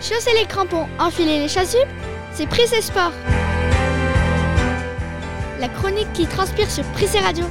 Chausser 0.00 0.30
les 0.38 0.46
crampons, 0.46 0.86
enfiler 0.98 1.38
les 1.38 1.48
chasubles, 1.48 1.90
c'est 2.32 2.46
Prissé 2.46 2.80
Sport. 2.80 3.12
La 5.58 5.68
chronique 5.68 6.12
qui 6.12 6.26
transpire 6.26 6.70
sur 6.70 6.84
Prissé 6.92 7.18
Radio. 7.18 7.44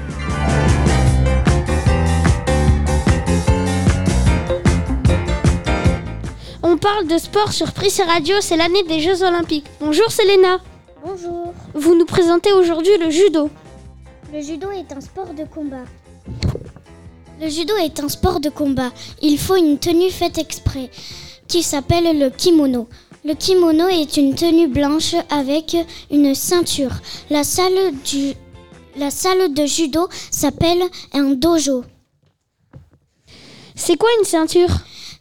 Parle 6.86 7.08
de 7.08 7.18
sport 7.18 7.52
sur 7.52 7.72
Prissé 7.72 8.04
Radio, 8.04 8.36
c'est 8.42 8.58
l'année 8.58 8.84
des 8.84 9.00
Jeux 9.00 9.24
Olympiques. 9.24 9.66
Bonjour 9.80 10.12
Selena. 10.12 10.60
Bonjour. 11.04 11.52
Vous 11.74 11.96
nous 11.96 12.06
présentez 12.06 12.54
aujourd'hui 12.54 12.96
le 13.00 13.10
judo. 13.10 13.50
Le 14.32 14.40
judo 14.40 14.70
est 14.70 14.94
un 14.96 15.02
sport 15.02 15.34
de 15.34 15.46
combat. 15.46 15.86
Le 17.42 17.50
judo 17.50 17.74
est 17.78 18.00
un 18.00 18.08
sport 18.08 18.40
de 18.40 18.50
combat. 18.50 18.92
Il 19.24 19.40
faut 19.40 19.56
une 19.56 19.80
tenue 19.80 20.12
faite 20.12 20.38
exprès, 20.38 20.92
qui 21.48 21.64
s'appelle 21.64 22.20
le 22.20 22.30
kimono. 22.30 22.88
Le 23.24 23.34
kimono 23.34 23.88
est 23.88 24.18
une 24.18 24.36
tenue 24.36 24.68
blanche 24.68 25.16
avec 25.32 25.76
une 26.12 26.36
ceinture. 26.36 26.94
La 27.32 27.44
salle, 27.44 27.96
du, 28.06 28.34
la 28.96 29.10
salle 29.10 29.56
de 29.56 29.66
judo 29.66 30.08
s'appelle 30.30 30.84
un 31.14 31.32
dojo. 31.32 31.84
C'est 33.74 33.98
quoi 33.98 34.10
une 34.20 34.26
ceinture? 34.26 34.70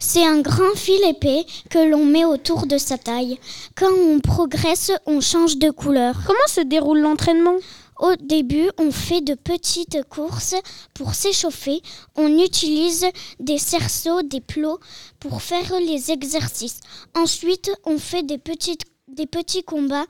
C'est 0.07 0.23
un 0.23 0.39
grand 0.39 0.75
fil 0.75 1.03
épais 1.03 1.47
que 1.71 1.79
l'on 1.79 2.05
met 2.05 2.25
autour 2.25 2.67
de 2.67 2.77
sa 2.77 2.95
taille. 2.95 3.39
Quand 3.75 3.91
on 3.91 4.19
progresse, 4.19 4.91
on 5.07 5.19
change 5.19 5.57
de 5.57 5.71
couleur. 5.71 6.15
Comment 6.27 6.47
se 6.47 6.61
déroule 6.61 6.99
l'entraînement? 6.99 7.55
Au 7.99 8.15
début, 8.21 8.69
on 8.77 8.91
fait 8.91 9.21
de 9.21 9.33
petites 9.33 10.03
courses 10.07 10.53
pour 10.93 11.15
s'échauffer. 11.15 11.81
On 12.15 12.37
utilise 12.37 13.07
des 13.39 13.57
cerceaux, 13.57 14.21
des 14.21 14.41
plots 14.41 14.79
pour 15.19 15.41
faire 15.41 15.73
les 15.79 16.11
exercices. 16.11 16.81
Ensuite, 17.15 17.71
on 17.83 17.97
fait 17.97 18.23
des, 18.23 18.37
petites, 18.37 18.83
des 19.07 19.25
petits 19.25 19.63
combats. 19.63 20.05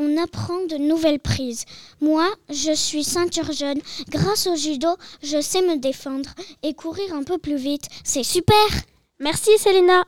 On 0.00 0.20
apprend 0.20 0.66
de 0.68 0.78
nouvelles 0.78 1.20
prises. 1.20 1.64
Moi, 2.00 2.26
je 2.50 2.72
suis 2.72 3.04
ceinture 3.04 3.52
jaune. 3.52 3.80
Grâce 4.08 4.48
au 4.48 4.56
judo, 4.56 4.88
je 5.22 5.40
sais 5.40 5.62
me 5.62 5.78
défendre 5.78 6.30
et 6.64 6.74
courir 6.74 7.14
un 7.14 7.22
peu 7.22 7.38
plus 7.38 7.56
vite. 7.56 7.86
C'est 8.02 8.24
super 8.24 8.56
Merci 9.20 9.50
Selena. 9.58 10.04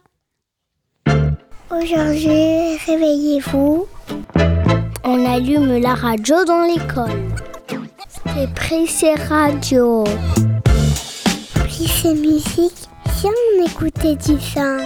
Aujourd'hui, 1.69 2.77
réveillez-vous. 2.87 3.89
On 5.03 5.25
allume 5.27 5.79
la 5.79 5.95
radio 5.95 6.45
dans 6.45 6.63
l'école. 6.63 7.29
C'est 8.27 8.55
Prissé 8.55 9.15
Radio. 9.15 10.05
Prissé 11.55 12.15
Musique, 12.15 12.87
si 13.17 13.27
on 13.27 13.67
écoutait 13.67 14.15
du 14.15 14.41
ça. 14.41 14.77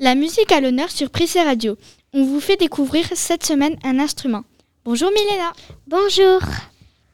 La 0.00 0.14
musique 0.14 0.50
à 0.50 0.62
l'honneur 0.62 0.90
sur 0.90 1.10
Prissé 1.10 1.42
Radio. 1.42 1.76
On 2.14 2.24
vous 2.24 2.40
fait 2.40 2.56
découvrir 2.56 3.04
cette 3.12 3.44
semaine 3.44 3.76
un 3.84 3.98
instrument. 3.98 4.44
Bonjour 4.86 5.10
Milena. 5.10 5.52
Bonjour. 5.86 6.40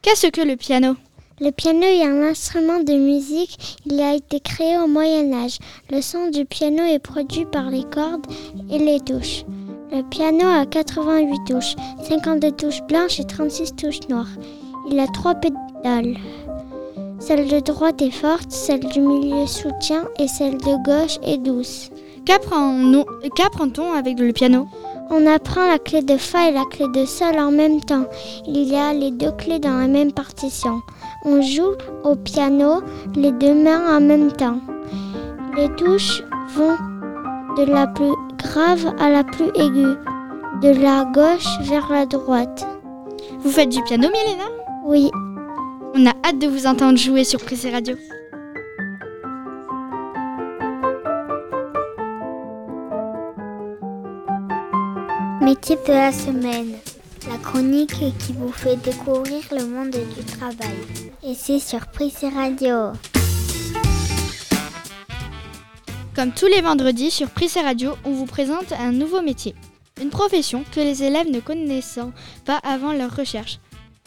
Qu'est-ce 0.02 0.28
que 0.28 0.40
le 0.40 0.54
piano? 0.54 0.94
Le 1.40 1.52
piano 1.52 1.82
est 1.82 2.04
un 2.04 2.22
instrument 2.22 2.80
de 2.80 2.94
musique. 2.94 3.78
Il 3.86 4.00
a 4.00 4.14
été 4.14 4.40
créé 4.40 4.76
au 4.76 4.88
Moyen 4.88 5.32
Âge. 5.32 5.58
Le 5.88 6.00
son 6.00 6.30
du 6.30 6.44
piano 6.44 6.82
est 6.82 6.98
produit 6.98 7.44
par 7.44 7.70
les 7.70 7.84
cordes 7.84 8.26
et 8.68 8.78
les 8.78 8.98
touches. 8.98 9.44
Le 9.92 10.02
piano 10.02 10.44
a 10.44 10.66
88 10.66 11.38
touches, 11.46 11.76
52 12.08 12.50
touches 12.50 12.82
blanches 12.88 13.20
et 13.20 13.24
36 13.24 13.76
touches 13.76 14.08
noires. 14.08 14.26
Il 14.90 14.98
a 14.98 15.06
trois 15.06 15.36
pédales. 15.36 16.16
Celle 17.20 17.46
de 17.46 17.60
droite 17.60 18.02
est 18.02 18.10
forte, 18.10 18.50
celle 18.50 18.80
du 18.80 19.00
milieu 19.00 19.46
soutient 19.46 20.08
et 20.18 20.26
celle 20.26 20.58
de 20.58 20.84
gauche 20.84 21.18
est 21.22 21.38
douce. 21.38 21.90
Qu'apprend-on 22.26 23.92
avec 23.92 24.18
le 24.18 24.32
piano? 24.32 24.66
On 25.10 25.24
apprend 25.26 25.66
la 25.68 25.78
clé 25.78 26.02
de 26.02 26.16
Fa 26.16 26.48
et 26.48 26.52
la 26.52 26.64
clé 26.64 26.86
de 26.92 27.06
Sol 27.06 27.38
en 27.38 27.52
même 27.52 27.80
temps. 27.80 28.04
Il 28.46 28.64
y 28.64 28.76
a 28.76 28.92
les 28.92 29.12
deux 29.12 29.32
clés 29.32 29.58
dans 29.58 29.78
la 29.78 29.86
même 29.86 30.12
partition. 30.12 30.82
On 31.24 31.42
joue 31.42 31.74
au 32.04 32.14
piano 32.14 32.80
les 33.14 33.32
deux 33.32 33.54
mains 33.54 33.96
en 33.96 34.00
même 34.00 34.30
temps. 34.30 34.60
Les 35.56 35.68
touches 35.74 36.22
vont 36.54 36.76
de 37.56 37.64
la 37.64 37.88
plus 37.88 38.14
grave 38.38 38.94
à 39.00 39.10
la 39.10 39.24
plus 39.24 39.48
aiguë, 39.56 39.96
de 40.62 40.80
la 40.80 41.04
gauche 41.12 41.48
vers 41.62 41.90
la 41.90 42.06
droite. 42.06 42.66
Vous 43.40 43.50
faites 43.50 43.68
du 43.68 43.82
piano, 43.82 44.08
Milena? 44.08 44.44
Oui. 44.84 45.10
On 45.94 46.06
a 46.06 46.12
hâte 46.24 46.38
de 46.38 46.46
vous 46.46 46.66
entendre 46.66 46.96
jouer 46.96 47.24
sur 47.24 47.40
Prissé 47.40 47.70
Radio. 47.70 47.96
Métier 55.40 55.76
de 55.76 55.92
la 55.92 56.12
semaine. 56.12 56.74
La 57.26 57.38
chronique 57.38 57.94
qui 58.18 58.32
vous 58.34 58.52
fait 58.52 58.76
découvrir 58.76 59.42
le 59.50 59.66
monde 59.66 59.90
du 59.90 60.24
travail. 60.24 60.76
Et 61.22 61.34
c'est 61.34 61.58
sur 61.58 61.86
Prissé 61.86 62.28
Radio. 62.28 62.92
Comme 66.14 66.32
tous 66.32 66.46
les 66.46 66.60
vendredis 66.60 67.10
sur 67.10 67.30
Prissé 67.30 67.60
Radio, 67.60 67.94
on 68.04 68.12
vous 68.12 68.26
présente 68.26 68.72
un 68.72 68.92
nouveau 68.92 69.22
métier. 69.22 69.54
Une 70.00 70.10
profession 70.10 70.64
que 70.72 70.80
les 70.80 71.02
élèves 71.02 71.30
ne 71.30 71.40
connaissant 71.40 72.12
pas 72.44 72.58
avant 72.58 72.92
leur 72.92 73.16
recherche. 73.16 73.58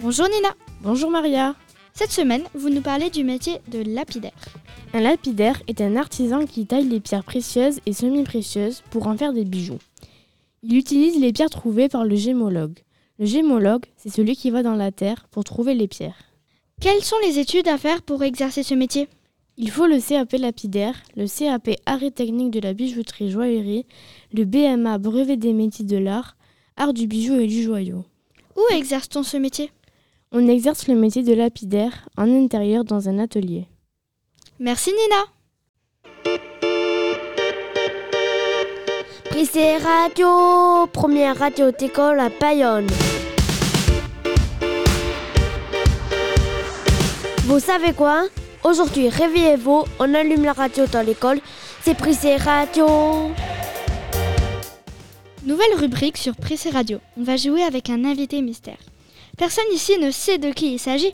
Bonjour 0.02 0.28
Nina. 0.28 0.50
Bonjour 0.82 1.12
Maria. 1.12 1.56
Cette 1.94 2.12
semaine, 2.12 2.44
vous 2.54 2.70
nous 2.70 2.82
parlez 2.82 3.10
du 3.10 3.24
métier 3.24 3.60
de 3.68 3.84
lapidaire. 3.84 4.32
Un 4.94 5.02
lapidaire 5.02 5.62
est 5.68 5.82
un 5.82 5.96
artisan 5.96 6.46
qui 6.46 6.66
taille 6.66 6.88
les 6.88 7.00
pierres 7.00 7.24
précieuses 7.24 7.80
et 7.86 7.94
semi-précieuses 7.94 8.84
pour 8.90 9.08
en 9.08 9.18
faire 9.18 9.34
des 9.34 9.46
bijoux. 9.46 9.80
Il 10.64 10.78
utilise 10.78 11.20
les 11.20 11.34
pierres 11.34 11.50
trouvées 11.50 11.90
par 11.90 12.06
le 12.06 12.16
gémologue. 12.16 12.80
Le 13.22 13.28
gémologue, 13.28 13.86
c'est 13.98 14.10
celui 14.10 14.36
qui 14.36 14.50
va 14.50 14.64
dans 14.64 14.74
la 14.74 14.92
terre 14.92 15.28
pour 15.30 15.44
trouver 15.44 15.76
les 15.76 15.88
pierres. 15.88 16.34
Quelles 16.82 17.04
sont 17.04 17.20
les 17.24 17.38
études 17.38 17.68
à 17.68 17.78
faire 17.78 18.02
pour 18.02 18.24
exercer 18.24 18.64
ce 18.64 18.74
métier? 18.74 19.08
Il 19.58 19.70
faut 19.70 19.86
le 19.86 20.00
CAP 20.00 20.32
lapidaire, 20.40 20.96
le 21.16 21.28
CAP 21.28 21.70
arrêt 21.86 22.10
technique 22.10 22.50
de 22.50 22.60
la 22.60 22.74
bijouterie 22.74 23.30
joaillerie, 23.30 23.86
le 24.34 24.44
BMA 24.46 24.98
brevet 24.98 25.38
des 25.38 25.54
métiers 25.54 25.86
de 25.86 25.98
l'art, 25.98 26.36
art 26.78 26.94
du 26.94 27.06
bijou 27.06 27.36
et 27.36 27.46
du 27.46 27.62
joyau. 27.62 28.06
Où 28.56 28.62
exerce-t-on 28.74 29.22
ce 29.22 29.38
métier? 29.38 29.70
On 30.32 30.48
exerce 30.48 30.88
le 30.88 30.96
métier 30.96 31.22
de 31.22 31.34
lapidaire 31.34 32.10
en 32.18 32.28
intérieur 32.28 32.86
dans 32.86 33.08
un 33.08 33.20
atelier. 33.20 33.68
Merci 34.60 34.90
Nina. 34.90 36.42
Prissé 39.26 39.78
Radio, 39.78 40.88
première 40.92 41.38
radio 41.38 41.72
d'école 41.72 42.20
à 42.20 42.30
Bayonne. 42.30 42.88
Vous 47.52 47.60
savez 47.60 47.92
quoi? 47.92 48.28
Aujourd'hui, 48.64 49.10
réveillez-vous, 49.10 49.84
on 50.00 50.14
allume 50.14 50.46
la 50.46 50.54
radio 50.54 50.86
dans 50.88 51.06
l'école. 51.06 51.42
C'est 51.84 51.98
Prissé 51.98 52.38
Radio. 52.38 52.88
Nouvelle 55.46 55.76
rubrique 55.76 56.16
sur 56.16 56.34
Prissé 56.34 56.70
Radio. 56.70 57.00
On 57.20 57.24
va 57.24 57.36
jouer 57.36 57.64
avec 57.64 57.90
un 57.90 58.06
invité 58.06 58.42
mystère. 58.42 58.78
Personne 59.38 59.66
ici 59.74 59.98
ne 60.00 60.12
sait 60.12 60.38
de 60.38 60.52
qui 60.52 60.76
il 60.76 60.80
s'agit. 60.80 61.14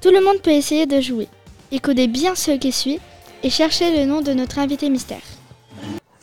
Tout 0.00 0.08
le 0.08 0.24
monde 0.24 0.40
peut 0.40 0.50
essayer 0.50 0.86
de 0.86 0.98
jouer. 0.98 1.28
Écoutez 1.70 2.06
bien 2.06 2.34
ce 2.34 2.52
qui 2.52 2.72
suit 2.72 2.98
et 3.42 3.50
cherchez 3.50 3.94
le 3.94 4.06
nom 4.06 4.22
de 4.22 4.32
notre 4.32 4.60
invité 4.60 4.88
mystère. 4.88 5.20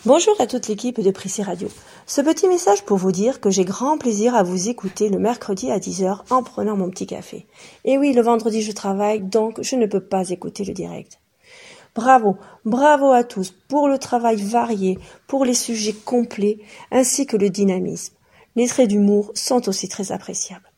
Bonjour 0.07 0.39
à 0.39 0.47
toute 0.47 0.69
l'équipe 0.69 1.01
de 1.01 1.11
Prissé 1.11 1.43
Radio. 1.43 1.67
Ce 2.05 2.21
petit 2.21 2.47
message 2.47 2.83
pour 2.83 2.95
vous 2.95 3.11
dire 3.11 3.41
que 3.41 3.49
j'ai 3.49 3.65
grand 3.65 3.97
plaisir 3.97 4.35
à 4.35 4.43
vous 4.43 4.69
écouter 4.69 5.09
le 5.09 5.19
mercredi 5.19 5.69
à 5.69 5.79
10h 5.79 6.21
en 6.29 6.43
prenant 6.43 6.77
mon 6.77 6.89
petit 6.89 7.05
café. 7.05 7.45
Et 7.83 7.97
oui, 7.97 8.13
le 8.13 8.21
vendredi 8.21 8.61
je 8.61 8.71
travaille, 8.71 9.19
donc 9.19 9.61
je 9.61 9.75
ne 9.75 9.85
peux 9.85 9.99
pas 9.99 10.29
écouter 10.29 10.63
le 10.63 10.73
direct. 10.73 11.19
Bravo, 11.93 12.37
bravo 12.63 13.11
à 13.11 13.25
tous 13.25 13.51
pour 13.51 13.89
le 13.89 13.97
travail 13.97 14.37
varié, 14.41 14.97
pour 15.27 15.43
les 15.43 15.53
sujets 15.53 15.91
complets, 15.91 16.59
ainsi 16.89 17.25
que 17.25 17.35
le 17.35 17.49
dynamisme. 17.49 18.13
Les 18.55 18.69
traits 18.69 18.87
d'humour 18.87 19.33
sont 19.35 19.67
aussi 19.67 19.89
très 19.89 20.13
appréciables. 20.13 20.71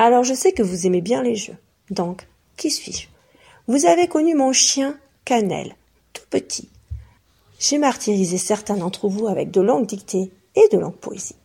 Alors 0.00 0.24
je 0.24 0.34
sais 0.34 0.50
que 0.50 0.64
vous 0.64 0.84
aimez 0.84 1.00
bien 1.00 1.22
les 1.22 1.36
jeux. 1.36 1.58
Donc, 1.90 2.26
qui 2.56 2.72
suis-je? 2.72 3.06
Vous 3.68 3.86
avez 3.86 4.08
connu 4.08 4.34
mon 4.34 4.52
chien 4.52 4.98
Cannelle, 5.24 5.76
tout 6.12 6.26
petit. 6.28 6.70
J'ai 7.66 7.78
martyrisé 7.78 8.36
certains 8.36 8.76
d'entre 8.76 9.08
vous 9.08 9.26
avec 9.26 9.50
de 9.50 9.62
longues 9.62 9.86
dictées 9.86 10.30
et 10.54 10.68
de 10.70 10.76
longues 10.76 10.98
poésies. 10.98 11.36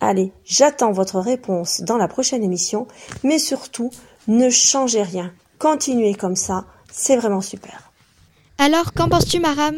Allez, 0.00 0.32
j'attends 0.44 0.90
votre 0.90 1.20
réponse 1.20 1.82
dans 1.82 1.96
la 1.96 2.08
prochaine 2.08 2.42
émission, 2.42 2.88
mais 3.22 3.38
surtout, 3.38 3.90
ne 4.26 4.50
changez 4.50 5.04
rien. 5.04 5.32
Continuez 5.60 6.14
comme 6.14 6.34
ça, 6.34 6.66
c'est 6.90 7.16
vraiment 7.16 7.40
super. 7.40 7.92
Alors, 8.58 8.92
qu'en 8.94 9.08
penses-tu, 9.08 9.38
Maram? 9.38 9.76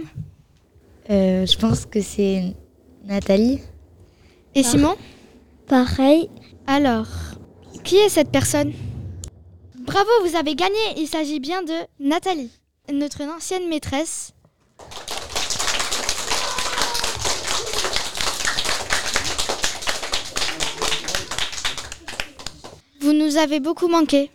Euh, 1.11 1.45
je 1.45 1.59
pense 1.59 1.85
que 1.85 2.01
c'est 2.01 2.57
Nathalie. 3.05 3.61
Et 4.55 4.63
Simon? 4.63 4.95
Pareil. 5.67 6.31
Alors, 6.67 7.09
qui 7.85 7.97
est 7.97 8.09
cette 8.09 8.31
personne? 8.31 8.73
Bravo, 9.81 10.11
vous 10.25 10.37
avez 10.37 10.55
gagné. 10.55 10.79
Il 10.97 11.07
s'agit 11.07 11.39
bien 11.41 11.63
de 11.63 11.75
Nathalie, 12.01 12.51
notre 12.91 13.23
ancienne 13.25 13.69
maîtresse. 13.69 14.33
Vous 23.03 23.13
nous 23.13 23.37
avez 23.37 23.59
beaucoup 23.59 23.89
manqué. 23.89 24.31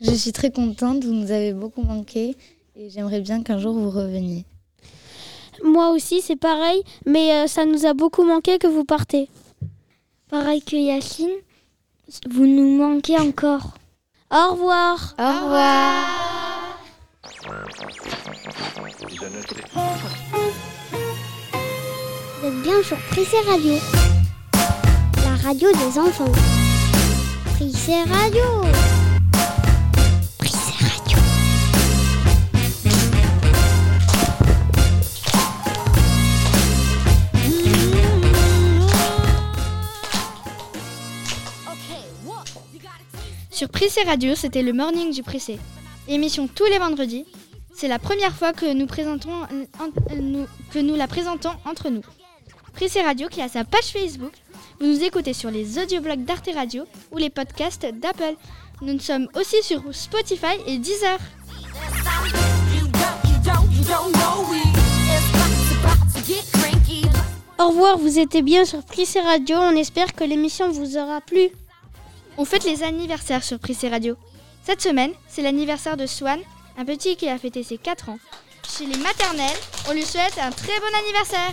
Je 0.00 0.10
suis 0.10 0.32
très 0.32 0.50
contente, 0.50 1.04
vous 1.04 1.12
nous 1.12 1.30
avez 1.30 1.52
beaucoup 1.52 1.82
manqué 1.82 2.36
et 2.74 2.90
j'aimerais 2.90 3.20
bien 3.20 3.44
qu'un 3.44 3.58
jour 3.58 3.72
vous 3.72 3.88
reveniez. 3.88 4.44
Moi 5.62 5.90
aussi, 5.90 6.20
c'est 6.22 6.34
pareil, 6.34 6.82
mais 7.06 7.32
euh, 7.32 7.46
ça 7.46 7.64
nous 7.64 7.86
a 7.86 7.94
beaucoup 7.94 8.24
manqué 8.24 8.58
que 8.58 8.66
vous 8.66 8.84
partez. 8.84 9.28
Pareil 10.28 10.60
que 10.60 10.74
Yacine, 10.74 11.30
vous 12.28 12.46
nous 12.46 12.76
manquez 12.76 13.16
encore. 13.16 13.74
Au 14.32 14.54
revoir. 14.54 15.14
Au 15.20 15.44
revoir. 15.44 16.78
Vous 22.40 22.48
êtes 22.48 22.62
bien 22.62 22.82
sur 22.82 22.96
Prissé 23.10 23.36
Radio. 23.46 23.74
La 25.24 25.36
radio 25.36 25.70
des 25.70 25.98
enfants. 26.00 26.32
Prissé 27.62 28.02
Radio. 28.02 28.42
Prissé 30.36 30.72
Radio. 30.80 31.18
Sur 43.52 43.68
Prissé 43.68 44.02
Radio, 44.02 44.34
c'était 44.34 44.62
le 44.62 44.72
morning 44.72 45.12
du 45.12 45.22
Prissé. 45.22 45.60
Émission 46.08 46.48
tous 46.48 46.64
les 46.64 46.80
vendredis. 46.80 47.26
C'est 47.76 47.86
la 47.86 48.00
première 48.00 48.34
fois 48.34 48.52
que 48.52 48.72
nous, 48.72 48.86
la 50.96 51.06
présentons 51.06 51.50
entre 51.64 51.90
nous. 51.90 52.02
Prissé 52.72 53.02
Radio 53.02 53.28
qui 53.28 53.40
a 53.40 53.48
sa 53.48 53.62
page 53.62 53.84
Facebook. 53.84 54.32
Vous 54.82 54.88
nous 54.88 55.04
écoutez 55.04 55.32
sur 55.32 55.48
les 55.48 55.78
audioblogs 55.78 56.24
d'Arte 56.24 56.50
Radio 56.52 56.84
ou 57.12 57.18
les 57.18 57.30
podcasts 57.30 57.86
d'Apple. 57.86 58.34
Nous 58.80 58.98
sommes 58.98 59.28
aussi 59.36 59.62
sur 59.62 59.80
Spotify 59.92 60.56
et 60.66 60.78
Deezer. 60.78 61.18
Au 67.60 67.68
revoir, 67.68 67.96
vous 67.96 68.18
étiez 68.18 68.42
bien 68.42 68.64
sur 68.64 68.82
Prissé 68.82 69.20
Radio. 69.20 69.56
On 69.58 69.76
espère 69.76 70.14
que 70.14 70.24
l'émission 70.24 70.72
vous 70.72 70.96
aura 70.96 71.20
plu. 71.20 71.50
On 72.36 72.44
fête 72.44 72.64
les 72.64 72.82
anniversaires 72.82 73.44
sur 73.44 73.60
Prissé 73.60 73.88
Radio. 73.88 74.16
Cette 74.64 74.82
semaine, 74.82 75.12
c'est 75.28 75.42
l'anniversaire 75.42 75.96
de 75.96 76.06
Swan, 76.06 76.40
un 76.76 76.84
petit 76.84 77.14
qui 77.14 77.28
a 77.28 77.38
fêté 77.38 77.62
ses 77.62 77.78
4 77.78 78.08
ans. 78.08 78.18
Chez 78.68 78.86
les 78.86 78.98
maternelles, 78.98 79.60
on 79.88 79.92
lui 79.92 80.04
souhaite 80.04 80.40
un 80.42 80.50
très 80.50 80.80
bon 80.80 80.98
anniversaire. 81.04 81.52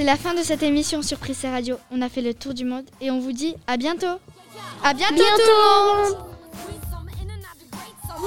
C'est 0.00 0.06
la 0.06 0.16
fin 0.16 0.32
de 0.32 0.42
cette 0.42 0.62
émission 0.62 1.02
sur 1.02 1.18
Prissé 1.18 1.50
Radio. 1.50 1.76
On 1.90 2.00
a 2.00 2.08
fait 2.08 2.22
le 2.22 2.32
tour 2.32 2.54
du 2.54 2.64
monde 2.64 2.86
et 3.02 3.10
on 3.10 3.20
vous 3.20 3.32
dit 3.32 3.54
à 3.66 3.76
bientôt. 3.76 4.18
À 4.82 4.94
bientôt, 4.94 5.14
tout 5.14 5.22
le 5.22 6.08
monde 6.08 6.16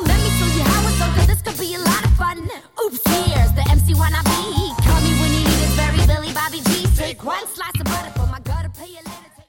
Let 0.06 0.14
me 0.14 0.30
show 0.38 0.46
you 0.56 0.64
how 0.64 0.88
it's 0.88 1.00
done, 1.00 1.10
'cause 1.16 1.26
this 1.26 1.42
could 1.42 1.58
be 1.58 1.74
a 1.74 1.80
lot 1.80 2.06
of 2.06 2.16
fun. 2.16 2.38
Oops, 2.78 3.02
here's 3.08 3.54
the 3.56 3.68
MC 3.72 3.96
wanna 3.96 4.22
be. 4.22 4.70
Call 4.86 5.02
me 5.02 5.20
when 5.20 5.34
you 5.34 5.40
need 5.40 5.64
it, 5.64 5.74
very 5.76 5.98
Billy 6.06 6.32
Bobby 6.32 6.62
G. 6.62 6.86
Take 6.96 7.24
one 7.24 7.42
slice 7.56 7.74
of 7.80 7.83
butter. 7.83 7.83